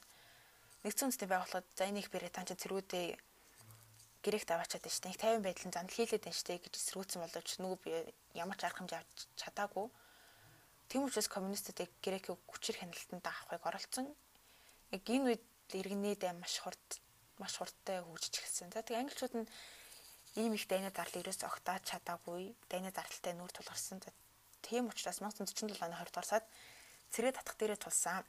[0.83, 3.07] нэгдсэн үндэсний байгууллагад за энэ их Британч цэргүүдээ
[4.23, 5.39] гэрээт аваачаад байна шүү дээ.
[5.39, 7.91] 50 байдлын зам хийлээд байна шүү дээ гэж эсрүүцсэн боловч нөгөө би
[8.39, 9.87] ямар ч арга хэмжээ авч чадаагүй.
[10.87, 14.07] Тийм учраас коммунистуудыг грекийг хүчээр хяналтанд авахыг оролцсон.
[14.95, 15.43] Яг энэ үед
[15.75, 16.87] иргэнээд маш хурд
[17.39, 18.69] маш хурдтай хөгжиж эхэлсэн.
[18.73, 19.47] За тэгээ англичууд нь
[20.35, 22.53] ийм их дайны зарлыг ерөөс огтааж чадаагүй.
[22.69, 24.01] Дайны зарлалтай нүүр тулгарсан.
[24.65, 26.47] Тийм учраас 1947 оны 20 дугаар сард
[27.13, 28.25] цэрэг татах дээрээ тулсан.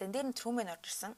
[0.00, 1.12] Энэ дээр нь Трүмэн орж ирсэн.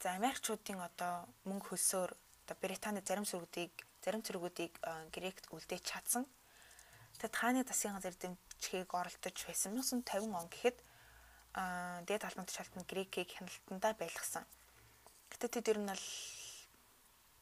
[0.00, 3.72] За Америкчуудын одоо мөнгө хөлсөөр одоо Британи зарим сүргүүдийг
[4.04, 4.76] зарим цэргүүдийг
[5.12, 6.28] Грект үлдээж чадсан.
[7.16, 10.76] Тэгэд хааны засгийн газар дэмжихийг оролдож байсан 1950 он гэхэд
[11.56, 14.44] аа дээд албан тушаалтанд Грекийг хяналтандаа байлгасан.
[15.34, 16.06] Гэтэ тэд ер нь бол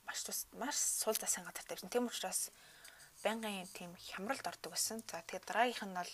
[0.09, 1.93] маш тус маш сул засгийн газартай байсан.
[1.93, 2.49] Тийм учраас
[3.21, 5.05] байнгын тийм хямралд ордог байсан.
[5.05, 6.13] За тэгээд дараагийнх нь бол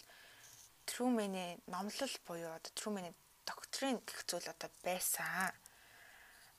[0.91, 3.15] Трумэний номлол буюу одоо Трумэний
[3.47, 5.55] доктрин гэх зүйл одоо байсан.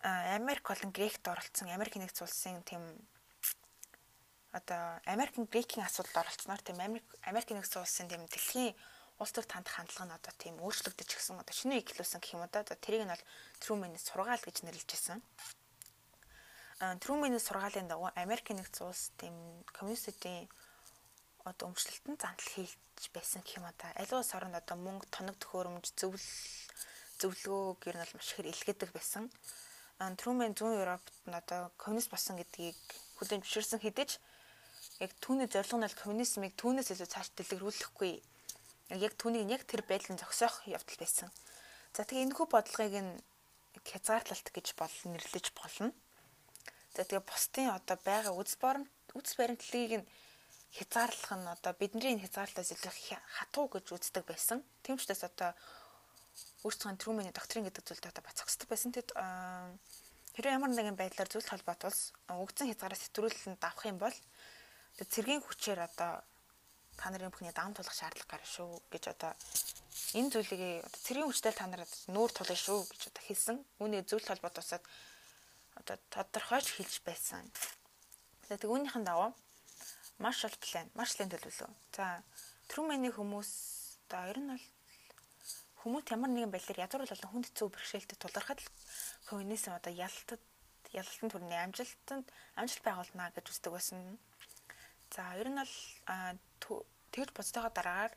[0.01, 2.83] Америк болон Грект оролцсон Америк нэгдсэн улсын тийм
[4.55, 8.71] одоо Америкийн Грекийн асуудалд оролцсноор тийм Америк Америк нэгдсэн улсын тийм дэлхийн
[9.19, 12.63] улс төр танд хандлага нь одоо тийм өөрчлөгдөж гисэн одоо шинэ ихлүүлсэн гэх юм да
[12.63, 13.25] тэрийг нь бол
[13.59, 15.19] Трумэний сургаал гэж нэрлэжсэн.
[17.03, 19.35] Трумэний сургаалын дагуу Америк нэгдсэн улс тийм
[19.75, 20.47] коммунистуудын
[21.43, 26.23] одоо өмчлөлтөнд зантал хийлж байсан гэх юм да аливаа соронд одоо мөнгө тоног төхөөрөмж зөвл
[27.19, 29.27] зөвлөгөөг ер нь бол маш их илгээдэг байсан.
[29.99, 32.79] Трүмэн зүүн Европт нь одоо коммунист болсон гэдгийг
[33.19, 34.23] хүлээн зөвшөөрсөн хэдиж
[35.03, 38.13] яг түүний зорилго нь бол коммунизмыг түүнээс илүү цааш дэлгэрүүлэхгүй.
[38.89, 41.29] Яг түүнийг яг тэр байдлын зогсоох явдал байсан.
[41.93, 43.13] За тэгээ энэхүү бодлогыг нь
[43.85, 45.93] хязгаарлалт гэж бол нэрлэж болно.
[46.97, 50.09] За тэгээ бусдын одоо байгаа үс борон үс баримтлалыг нь
[50.73, 52.93] хязгаарлах нь одоо бидний хязгаарлалтаас илүү
[53.37, 54.65] хатуу гэж үздэг байсан.
[54.85, 55.53] Тэмчдээс одоо
[56.65, 58.93] өөрсдөө Трүмэний доктрин гэдэг зүйлд одоо бацхсдаг байсан.
[58.93, 59.13] Тэд
[60.33, 64.17] хэрэг ямар нэгэн байдлаар зүйл холбоот улс өгцөн хязгаараас хэтрүүлэлтэнд давах юм бол
[64.97, 66.21] цэргийн хүчээр одоо
[66.99, 69.31] та нарын бүхний даам тулах шаардлага гарна шүү гэж одоо
[70.19, 73.57] энэ зүйлийг цэргийн хүчтэй та нарт нүүр тулна шүү гэж одоо хэлсэн.
[73.79, 74.83] Үүний зүйл холбоот усад
[75.79, 77.47] одоо тодорхойж хэлж байсан.
[78.51, 79.31] За тэг үүнийхэн даваа
[80.19, 81.71] маршал план, маршалын төлөвлөгөө.
[81.95, 82.19] За
[82.67, 83.51] Трүмэний хүмүүс
[84.11, 84.65] одоо ер нь бол
[85.81, 88.59] хүмүүст ямар нэгэн байдлаар язгуур болон хүнд хэцүү бэрхшээлтэд тулгархад
[89.31, 90.43] коммунизм одоо ялалтад
[90.91, 92.27] ялалтын төрний амжилтанд
[92.59, 94.19] амжилт байгуулна гэж үздэг байсан.
[95.15, 95.73] За ер нь бол
[97.13, 98.13] тэгж бодсойгоо дараагаар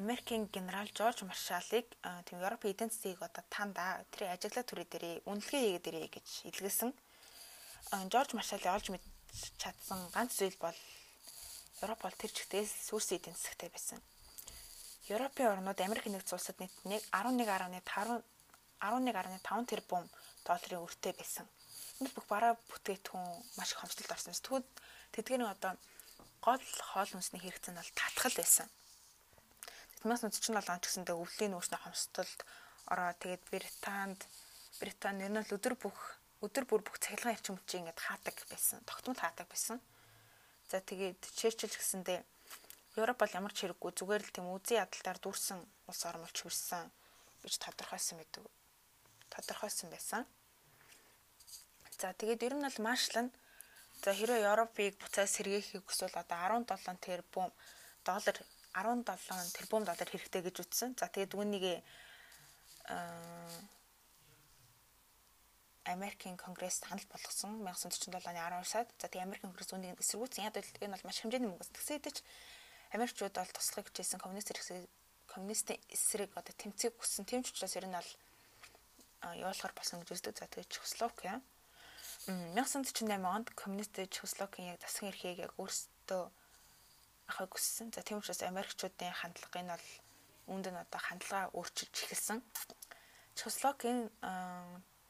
[0.00, 1.86] Америкийн генерал Жорж Маршалыг
[2.26, 6.90] тийм Европын эдийн засгийг одоо танда тэр ажиглаа төрөө дээрээ үнэлгээ хийгээд ирээ гэж илгээсэн.
[8.12, 9.04] Жорж Маршалыг олж мэд
[9.62, 10.78] чадсан ганц зүйл бол
[11.84, 14.02] Европ бол тэр чигтээс сүрс эдийн засгтай байсан.
[15.14, 18.22] Европын орнууд Америк нэгдсэн улсад нийт 11.5
[18.82, 20.04] 11.5 тэрбум
[20.44, 21.46] долларын өртөө байсан.
[22.00, 23.24] Энд бүх бараа бүтээтгүн
[23.56, 24.34] маш их хомсдолд орсон.
[24.34, 24.66] Тэгвэл
[25.14, 25.72] тэдгээр нь одоо
[26.44, 28.68] гол хоол хүнсний хэрэгцээ нь бол татхал байсан.
[30.04, 32.40] 1947 он ч гэсэндээ өвлийн нөөцний хомсдолд
[32.92, 34.20] ороод тэгээд Британд
[34.80, 35.96] Британи ер нь өдөр бүх
[36.44, 38.84] өдөр бүр бүх цахилгаан эрчим хүчийг ингээд хаадаг байсан.
[38.84, 39.80] Тогтмол хаадаг байсан.
[40.68, 42.20] За тэгээд Черчилль гэсэндээ
[43.00, 46.92] Европ бол ямар ч хэрэггүй зүгээр л тийм үзий ядалтаар дүүрсэн улс ормолч хүрсэн
[47.40, 48.44] гэж тодорхойлсон байдаг.
[49.32, 50.22] Тодорхойлсон байсан.
[51.96, 53.34] За тэгээд ер нь бол Маршал нь
[54.02, 57.50] за хэрэв Европыг буцаа сэргээхийг хүсвэл одоо 17 тэрбум
[58.04, 58.36] доллар
[58.74, 60.90] 17 тэрбум доллар хэрэгтэй гэж үтсэн.
[60.98, 61.64] За тэгээд үүнийг
[65.84, 68.90] Америкийн конгресс санал болгосон 1947 оны 12 сард.
[68.98, 70.44] За тэгээд Америкийн конгресс үүнийг эсэргүүцсэн.
[70.48, 71.70] Яг л энэ бол маш хэмжээний мөнгөс.
[71.76, 72.16] Тэгсэйдэж
[72.96, 74.88] Америкчууд бол туслахыг хичээсэн коммунист эсрэг
[75.28, 77.24] коммунистийн эсрэг одоо тэмцээг хүссэн.
[77.28, 78.10] Тэмч учраас ер нь бол
[79.34, 80.34] явуулахар болсон гэж үздэг.
[80.38, 81.40] За тэгээд Чехословакия
[82.26, 86.22] 1948 онд коммунист Чехословакийн яг засгийн эрхийг яг өөрсдөө
[87.28, 87.92] ахыг хүссэн.
[87.92, 89.88] За тийм учраас Америкчуудын хандлагыг нь бол
[90.48, 92.40] үүнд нь одоо хандлага өөрчилж эхэлсэн.
[93.36, 94.08] Чехословакийн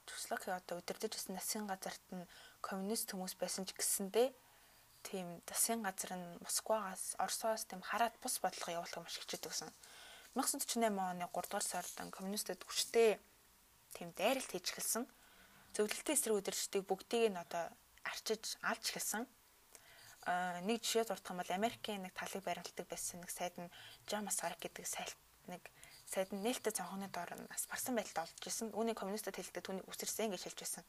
[0.06, 2.26] Чехословакийн одоо удирдах гэсэн насийн газарт нь
[2.66, 4.28] коммунист хүмүүс байсан ч гэсэндээ
[5.06, 9.70] тийм засгийн газар нь Москвагаас Оросоос тийм хараад бус бодлого явуулах маш хичээд өгсөн.
[10.34, 13.22] 1948 оны 3 дугаар сард коммунистууд хүчтэй
[13.94, 15.06] тийм дайралт хийж эхэлсэн.
[15.74, 17.66] Зөвлөлтийн эсрэг үдирчдийг бүгдийг нь одоо
[18.06, 19.26] арчиж алж эхэлсэн.
[20.30, 23.66] Аа нэг жишээ зурдах юм бол Америкийн нэг талыг баримталдаг байсан нэг сайд нь
[24.06, 25.18] Джон Масгарик гэдэг сайт
[25.50, 25.66] нэг
[26.06, 28.70] сайд нь нээлттэй цонхооны доор нас барсан байдалд олж исэн.
[28.70, 30.84] Үүнийг коммунистууд хэлдэг түүнийг үсэрсэн гэж хэлж байсан.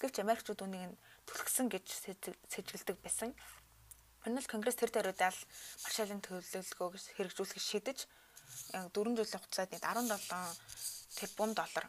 [0.00, 0.96] Гэвч Америкчууд үүнийг
[1.28, 1.86] түлхсэн гэж
[2.48, 3.36] сэжгэлдэг байсан.
[4.24, 5.36] Өнөөл конгресс тэр даруйдаал
[5.84, 8.08] маршалын төлөвлөгөөг хэрэгжүүлэх шийдэж
[8.72, 11.86] яг 4 жилийн хугацаанд 17 тэрбум доллар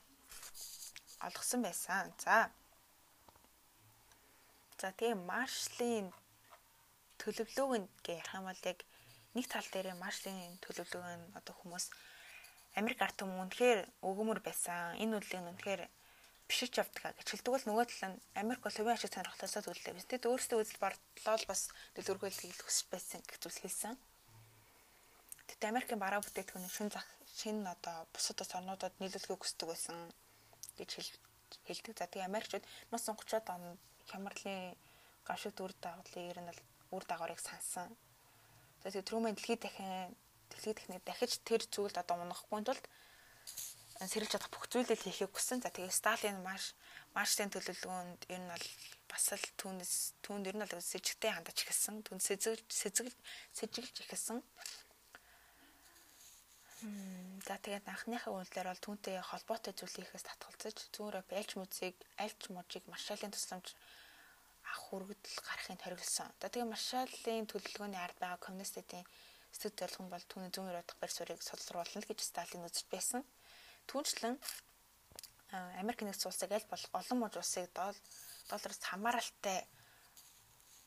[1.28, 2.14] олгосон байсан.
[2.24, 2.50] За.
[4.82, 6.10] За тийм маршалын
[7.22, 8.80] төлөвлөгөөг гэх ярих юм бол яг
[9.38, 11.86] нэг тал дээр маршалын төлөвлөгөө нь одоо хүмүүс
[12.80, 14.98] Америк ард түмэн үнэхээр өгөөмөр байсан.
[15.04, 15.82] Энэ үеийг үнэхээр
[16.48, 20.08] бишиж явдаг гэж хэлдэг бол нөгөө тал нь Америк бол хувийн ашиг сонирхлоосоо төлөвлөлөө биз.
[20.10, 21.62] Тэгэд өөрсдөө үзэл бодлол бас
[21.96, 23.96] дэлгэрүүлэхийг хүсэж байсан гэж зүйл хэлсэн.
[25.48, 27.08] Тэгэд Америкийн бараа бүтээтгүүний шин зах
[27.38, 29.98] шин одоо бусад ус орнуудад нийлүүлэхийг хүсдэг байсан
[30.82, 30.92] гэж
[31.68, 31.94] хэлдэг.
[31.98, 34.74] За тэгээ Америкчууд 1930-аад онд хямралын
[35.28, 36.52] гавшигт үр дагавлыг ер нь
[36.92, 37.94] үр дагаврыг сансан.
[38.82, 40.18] За тэгээ Трумэн дэлхийд дахин
[40.50, 42.86] дэлхийд дахин дахиж тэр зүйлд одоо унахгүй тулд
[44.02, 45.62] сэрэлж чадах бүх зүйлийг хийхийг хүссэн.
[45.62, 46.74] За тэгээ Сталин маш
[47.14, 48.68] маршийн төлөвлөгөөнд ер нь бол
[49.06, 49.94] бас л түүнээс
[50.26, 52.02] түүнд ер нь бол сэжигтэй хандаж эхэлсэн.
[52.02, 52.66] Түүнд сэзэглж
[53.54, 54.42] сэжиглж эхэлсэн.
[56.82, 62.86] За тэгээд анхныхаа үйлдэлээр бол түүнтэй холбоотой зүйл хийхээс татгалзаж зүүрээ байлж музыг альч мужийг
[62.90, 63.78] маршалын тусламж
[64.66, 66.30] авах хүргэл гарахыг хориглосон.
[66.42, 69.06] За тэгээд маршалын төлөвлөгөөний ард байгаа коммунистуудын
[69.54, 73.22] сэтгэл зорилго нь бол түүний зүүн дахь барь суурийг солилцруулна гэж Сталин үзэж байсан.
[73.90, 74.36] Түүнчлэн
[75.82, 79.60] Америк нэгдсэн улсыг аль болох олон мууж улсыг доллараас хамааралтай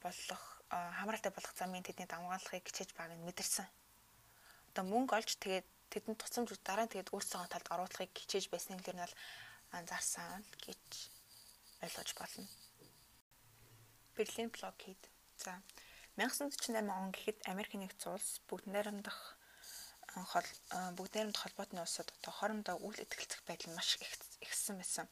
[0.02, 3.68] болох хамааралтай болох замын тэдний давмгааллахыг хичээж байгааг нь мэдэрсэн.
[4.72, 8.82] Одоо мөнгө олж тэгээд тэдэнд тусламж дараа нь тэгээд өөрсдөө талд оруулахыг хичээж байсан юм
[8.82, 9.14] л
[9.78, 10.84] анзаарсан гэж
[11.84, 12.46] ойлгож болно.
[14.16, 15.00] Берлин блокид.
[15.36, 15.62] За
[16.16, 19.18] 1948 он гэхэд Америк нэгдсэн улс бүгд найрамдах
[20.30, 20.46] хол
[20.94, 23.98] бүгд найрамд холбоотны улсууд одоо хоорондоо үйл этгэлцэх байдал маш
[24.46, 25.06] ихсэн байсан.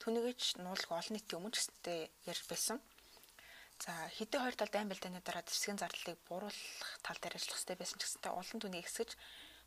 [0.00, 2.76] Түүнийгч нуулаг олон нийтийн өмнө гэсэнтэй ярьж байсан.
[3.80, 7.98] За хэдэн хоёр талд айн бэлдээний дараа зэвсгийн зардлыг бууруулах тал дээр ажиллах хэрэгтэй байсан
[7.98, 9.10] ч гэсэнтэй олон түүнийг эсгэж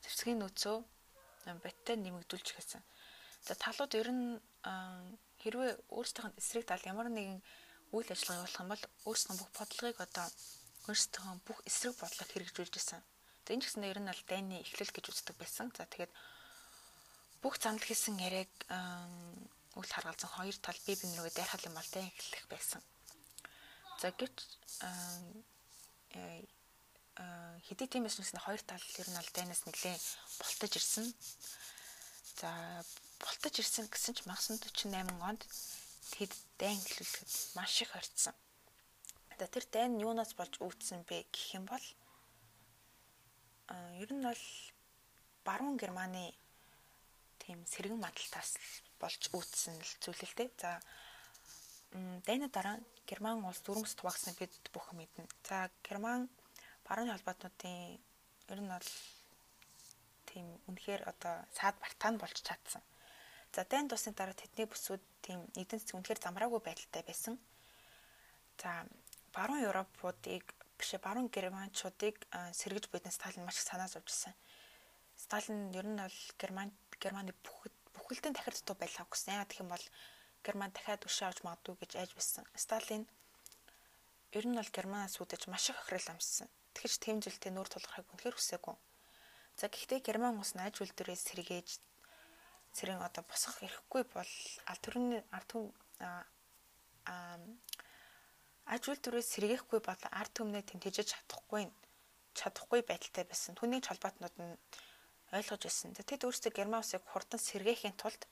[0.05, 0.77] зэвсгийн нөөцөө
[1.65, 2.83] бодтой нэмэгдүүлж эхэлсэн.
[3.45, 4.37] За талууд ер нь
[5.41, 7.41] хэрвээ өөрсдийнх нь эсрэг тал ямар нэгэн
[7.93, 10.27] үйл ажиллагаа явуулах юм бол өөрсдийн бүх бодлогыг одоо
[10.89, 13.01] өөрсдийн бүх эсрэг бодлого хэрэгжүүлж исэн.
[13.45, 15.69] За энэ ч гэсэн ер нь аль дайны эхлэл гэж үздэг байсан.
[15.77, 16.09] За тэгээд
[17.45, 18.49] бүх замд хийсэн яриаг
[19.77, 22.81] үл харгалзан хоёр тал бие биенээ дайрхал юм бол дайн эхлэх байсан.
[24.01, 24.37] За гэвч
[27.67, 29.97] хэдий тийм байсан гэсэн хоёр тал ер нь аль дайнаас нэлээ
[30.39, 31.05] болтож ирсэн.
[32.39, 32.51] За
[33.23, 35.41] болтож ирсэн гэсэн ч 1948 онд
[36.11, 38.35] тэд дайн эхлүүлэхэд маш их хорцсон.
[39.39, 41.85] За тэр дайн юунаас болж үүдсэн бэ гэх юм бол
[44.03, 44.43] ер нь бол
[45.47, 46.35] баруун Германы
[47.39, 48.59] тийм сэргэн мандалтаас
[48.99, 50.51] болж үүдсэн л зүйл л дээ.
[50.59, 50.71] За
[52.27, 55.23] Дайны дараа Герман улс дөрөнгөс туваагсныг бид бүхэн мэднэ.
[55.47, 56.27] За Герман
[56.87, 57.99] барууны холбоотнуудын
[58.53, 58.89] ер нь бол
[60.29, 62.83] тийм үнэхээр одоо саад Балтаанд болж чадсан.
[63.55, 67.35] За дайнд усны дараа тэдний бүсүүд тийм эдийн засаг үнэхээр замраагүй байдалтай байсан.
[68.61, 68.85] За
[69.35, 70.43] баруун Европуудыг
[70.77, 72.15] бишээ баруун германчуудыг
[72.59, 74.33] сэргэж буйдан Сталин маш их санаа зовжсэн.
[75.15, 76.69] Сталин ер нь бол Герман
[76.99, 77.31] Германы
[77.95, 79.39] бүхэлдэн дахир дутуу байлаа гэсэн.
[79.39, 79.85] Яа гэх юм бол
[80.43, 82.43] Герман дахиад өшөө авч магадгүй гэж айж байсан.
[82.53, 83.07] Сталин
[84.37, 86.51] ер нь бол Германаас үдэж маш их охирол амссан.
[86.75, 88.75] Тэгэхэж тэмжилтээ нүүр тулгархыг үнэхээр хүсээгүй.
[89.55, 91.79] За гэхдээ Герман улс найж үлдэрээс сэргээж
[92.75, 94.33] цэрийн одоо босгох эрхгүй бол
[94.67, 95.49] аль төрний ард
[96.03, 97.39] аа
[98.67, 101.71] ажил төрөөс сэргээхгүй бол ард түмнээ тэмтэж чадахгүй
[102.35, 103.55] чадахгүй байдалтай байсан.
[103.55, 104.59] Түүний холбоотнууд нь
[105.31, 105.95] ойлгож байсан.
[105.95, 108.27] Тэд өөрсдөө Герман улсыг хурдан сэргээхийн тулд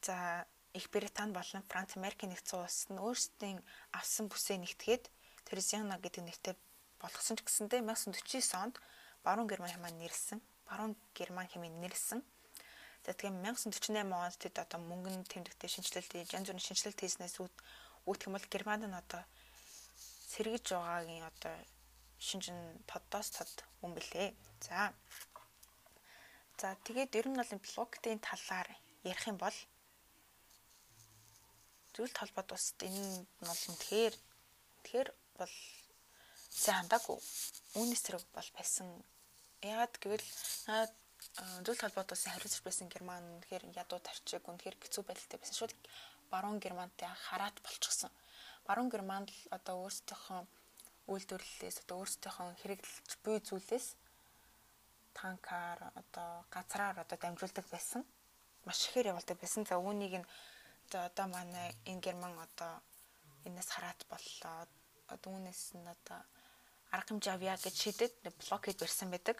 [0.00, 3.58] за Их Британи болон Франц Америкийн нэгдсэн улс нь өөрсдийн
[3.92, 5.04] авсан бүсээ нэгтгээд
[5.46, 6.54] Терезиана гэдэг нэртэй
[7.00, 8.76] болгосон ч гэсэндээ 1949 онд
[9.22, 10.38] Баруун Герман хэмээн нэрлсэн.
[10.66, 12.20] Баруун Герман хэмээн нэрлсэн.
[13.06, 17.54] Тэгэхээр 1948 онд тэд одоо мөнгөн тэмдэгтэй шинжилэлт янз бүрийн шинжилэлт хийснээс үүд
[18.10, 19.22] үүдх юм бол Германд нь одоо
[20.34, 21.54] сэргэж байгаагийн одоо
[22.18, 22.58] шинжин
[22.90, 23.54] тоддоос тод
[23.86, 24.34] юм бэлээ.
[24.66, 24.90] За.
[26.58, 28.68] За тэгээд ер нь бол блоктын талаар
[29.06, 29.56] ярих юм бол
[31.94, 34.14] зүйл талбад бас энэ нь бол тэгэхээр
[34.82, 35.08] тэгэхээр
[35.40, 35.54] бол
[36.50, 37.18] сайн хандаагүй.
[37.78, 38.88] Үүнээс зэрэг бол байсан.
[39.62, 40.28] Яагаад гэвэл
[40.68, 40.92] наад
[41.64, 45.56] зүйл холбоот улсын хариуцж байсан Герман үнэхээр ядуу тарчиг үнэхээр хэцүү байдалтай байсан.
[45.58, 45.74] Шууд
[46.32, 48.10] баруун Германтай хараат болчихсон.
[48.66, 50.40] Баруун Германд л одоо өөрсдийнхөө
[51.12, 53.86] үйлдвэрлэлээс одоо өөрсдийнхөө хэрэглэж буй зүйлээс
[55.18, 58.02] танкаар одоо газраар одоо дамжуулдаг байсан.
[58.66, 59.62] Маш ихээр явуулдаг байсан.
[59.64, 60.28] За үүнийг нь
[60.90, 62.72] одоо манай энэ Герман одоо
[63.46, 64.66] энэс хараат боллоо.
[65.12, 66.20] Одоо үүнээс нь одоо
[66.94, 69.38] арга хэмжээ авъя гэж шийдэд блокейд барьсан байдаг.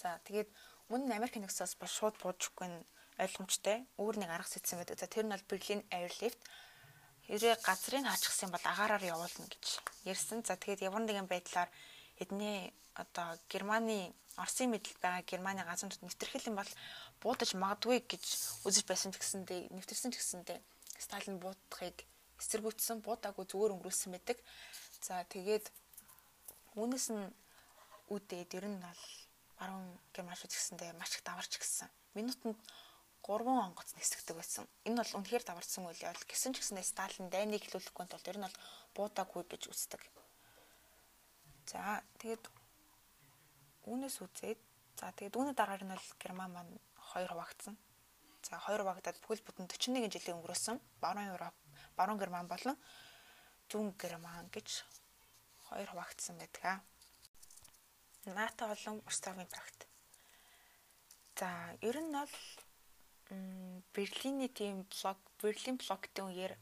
[0.00, 0.48] За тэгээд
[0.90, 2.86] мөн нь Америк нэгсээс бол шууд буужгүй нь
[3.18, 3.86] ойлгомжтой.
[3.98, 4.98] Өөр нэг арга сэтсэн байдаг.
[5.00, 6.40] За тэр нь бол Berlin Airlift.
[7.26, 9.64] Хэрэг газрыг хаачихсан бол агаараар явуулна гэж
[10.06, 10.46] ярьсан.
[10.46, 11.70] За тэгээд ямар нэгэн байдлаар
[12.22, 16.72] эдний одоо Германы Оросын мэдл байгаа Германы газрууд нэвтрэх юм бол
[17.24, 18.24] буудаж магадгүй гэж
[18.68, 20.58] үзэж байсан ч гэсэндээ нэвтэрсэн ч гэсэндээ
[21.00, 22.04] Сталин буудахыг
[22.40, 24.38] эсэргүүцсэн буудаагүй зүгээр өнгөрүүлсэн байдаг.
[25.00, 25.66] За тэгээд
[26.76, 27.24] үүнээс нь
[28.12, 29.02] үүдээд ер нь бол
[29.58, 31.88] баруун германчууд гэсэндээ маш их даварч гисэн.
[32.14, 32.60] Минутанд
[33.26, 34.64] 3 онгоц нисгдэг байсан.
[34.86, 36.30] Энэ бол үнэхээр даварсан үйл явдал.
[36.30, 38.58] Гэсэн ч гэсэндээ Сталин дайныг хэлүүлэхгүй тул ер нь бол
[38.94, 40.02] буудаагүй гэж үздэг.
[41.66, 42.44] За тэгээд
[43.90, 44.60] үүнээс үзээд
[44.94, 46.72] за тэгээд үүний дараагаар нь бол герман маань
[47.10, 47.74] хоёр хуваагдсан.
[48.46, 50.78] За хоёр хуваагдаад бүхэл бүтэн 41 жилийн өнгөрөөсөн.
[51.02, 51.56] Баруун Европ,
[51.96, 52.76] баруун герман болон
[53.70, 54.68] зүүн герман гэж
[55.68, 56.80] хоёр хуваагдсан байдаг.
[58.26, 59.86] НАТО болон Варшавын пакт.
[61.38, 61.48] За,
[61.82, 62.34] ер нь бол
[63.94, 66.54] Берлиний тийм блок, Берлин блоктын үеэр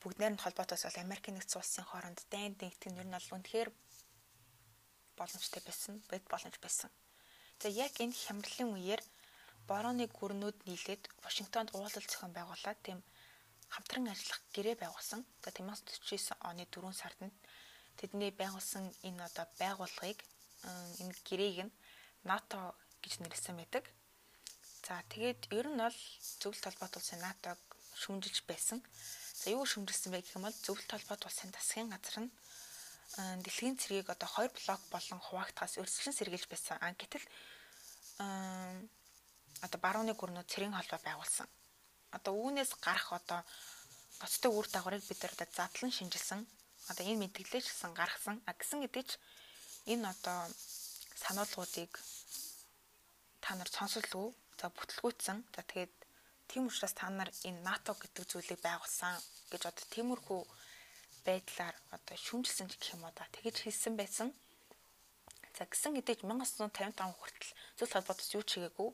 [0.00, 3.70] бүгд найрамд холбоотоос бол Америк нэгдсэн улсын хооронд дайнд нэгтгэх нь ер нь бол үнэхээр
[5.16, 6.90] боломжтой байсан, бод боломж байсан.
[7.60, 9.00] За яг энэ хямралын үеэр
[9.68, 13.00] борооны гүрнүүд нийлээд Вашингтонд уулзалт зохион байгуулад тийм
[13.74, 15.20] хамтран ажиллах гэрээ байгуулсан.
[15.42, 17.18] За 1949 оны 4 сард
[17.98, 20.18] тэдний байгуулсан энэ одоо байгууллагыг
[21.02, 21.76] энэ гэрээг нь
[22.24, 23.84] НАТО гэж нэрлсэн байдаг.
[24.86, 25.98] За тэгээд ер нь бол
[26.40, 27.60] зөвлөлт холбоот улсын НАТОг
[28.00, 28.78] шүмжилж байсан.
[29.40, 32.30] За юу шүмжилсэн бэ гэх юм бол зөвлөлт холбоот улсын засгийн газар нь
[33.44, 36.76] дэлхийн цэргийг одоо хоёр блок болон хуваагдахаас өрсөлдөн сэргийлж байсан.
[36.80, 37.24] А гэтэл
[39.64, 41.48] одоо барууны гүрнүүд цэрийн холбоо байгуулсан.
[42.16, 43.40] Одоо үүнээс гарах одоо
[44.20, 46.40] гоцтой үр дагаврыг бид нар одоо задлан шинжилсэн.
[46.90, 48.36] Одоо энэ мэдээлэл гэсэн гаргасан.
[48.48, 49.12] А гэсэн хэдий ч
[49.92, 50.38] энэ одоо
[51.18, 51.92] сануулгуудыг
[53.42, 55.38] та нар сонсолгүй за бүтлгүүцсэн.
[55.54, 55.94] За тэгээд
[56.48, 59.16] тийм учраас та нар энэ НАТО гэдэг зүйлийг байгуулсан
[59.50, 60.40] гэж одоо тиймэрхүү
[61.26, 64.28] байдлаар одоо шүмжилсэн гэх юм уу да тэгэж хэлсэн байсан.
[65.56, 68.90] За гисэн хэдий 1955 хүртэл зөв холбоотос юу ч хийгээгүй.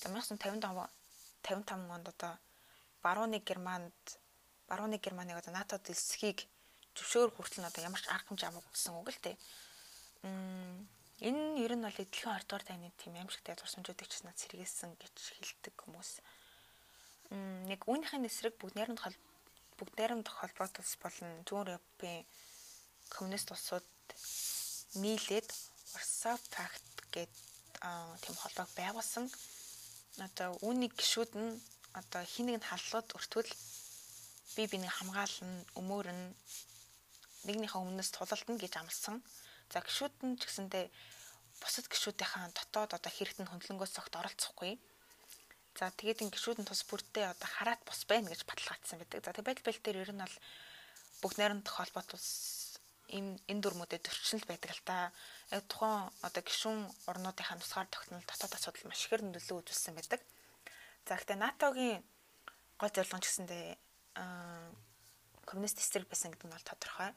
[0.00, 0.95] За 1955
[1.46, 2.34] 55 онд одоо
[3.02, 3.94] барууны Германд
[4.68, 6.44] барууны Германыг одоо НАТО дэлсхийг
[6.98, 9.36] зөвшөөр хүртэл нь одоо ямар ч арга хэмжээ авах гэсэн үг л дээ.
[11.22, 14.90] Энэ нь ер нь бол эдлэхэн 20 дугаар дайны тийм аимшигтай дурсамжуудыг ч над сэргээсэн
[14.98, 16.10] гэж хэлдэг хүмүүс.
[17.70, 19.00] Нэг үүнийхэн эсрэг бүгд найрамд
[19.78, 22.26] бүгд найрамд холбоотолс болон зүүн Европын
[23.12, 23.86] коммунист улсууд
[25.00, 25.48] нийлээд
[25.94, 27.32] Варшав пакт гэд
[28.22, 29.24] тийм холбоог байгуулсан.
[30.16, 31.60] Одоо үүнийг гişүүд нь
[31.92, 33.52] одоо хин нэгэнд халлууд өртвөл
[34.56, 36.32] би бинийг хамгаална, өмөөрнө
[37.46, 39.20] нэгнийхээ өмнөөс тулалдна гэж амласан.
[39.72, 40.84] За гişүүд нь ч гэсэндээ
[41.60, 44.80] бусад гişүүдийнхаа дотоод одоо хэрэгтэн хөндлөнгөөс цогт оролцохгүй.
[45.76, 49.20] За тэгээд ин гişүүд нь тус бүртээ одоо хараат бус байна гэж баталгаажсан байдаг.
[49.20, 50.36] За тэгээд байдал бэл дээр ер нь бол
[51.20, 52.26] бүгд найрамдах холбоот ус
[53.12, 55.12] ийм энэ дүрмүүдэд төрчнөл байдаг л та.
[55.54, 56.80] Яг тухайн одоо гişүүн
[57.10, 60.20] орнуудынхаа тусгаар тогтнол дотоод асуудал маш ихээр нөлөө үзүүлсэн байдаг.
[61.06, 62.02] За гэхдээ НАТОгийн
[62.80, 63.64] гол зорилго ч гэсэндээ
[65.46, 67.10] коммунист эсрэг байсан гэдэг нь бол тодорхой.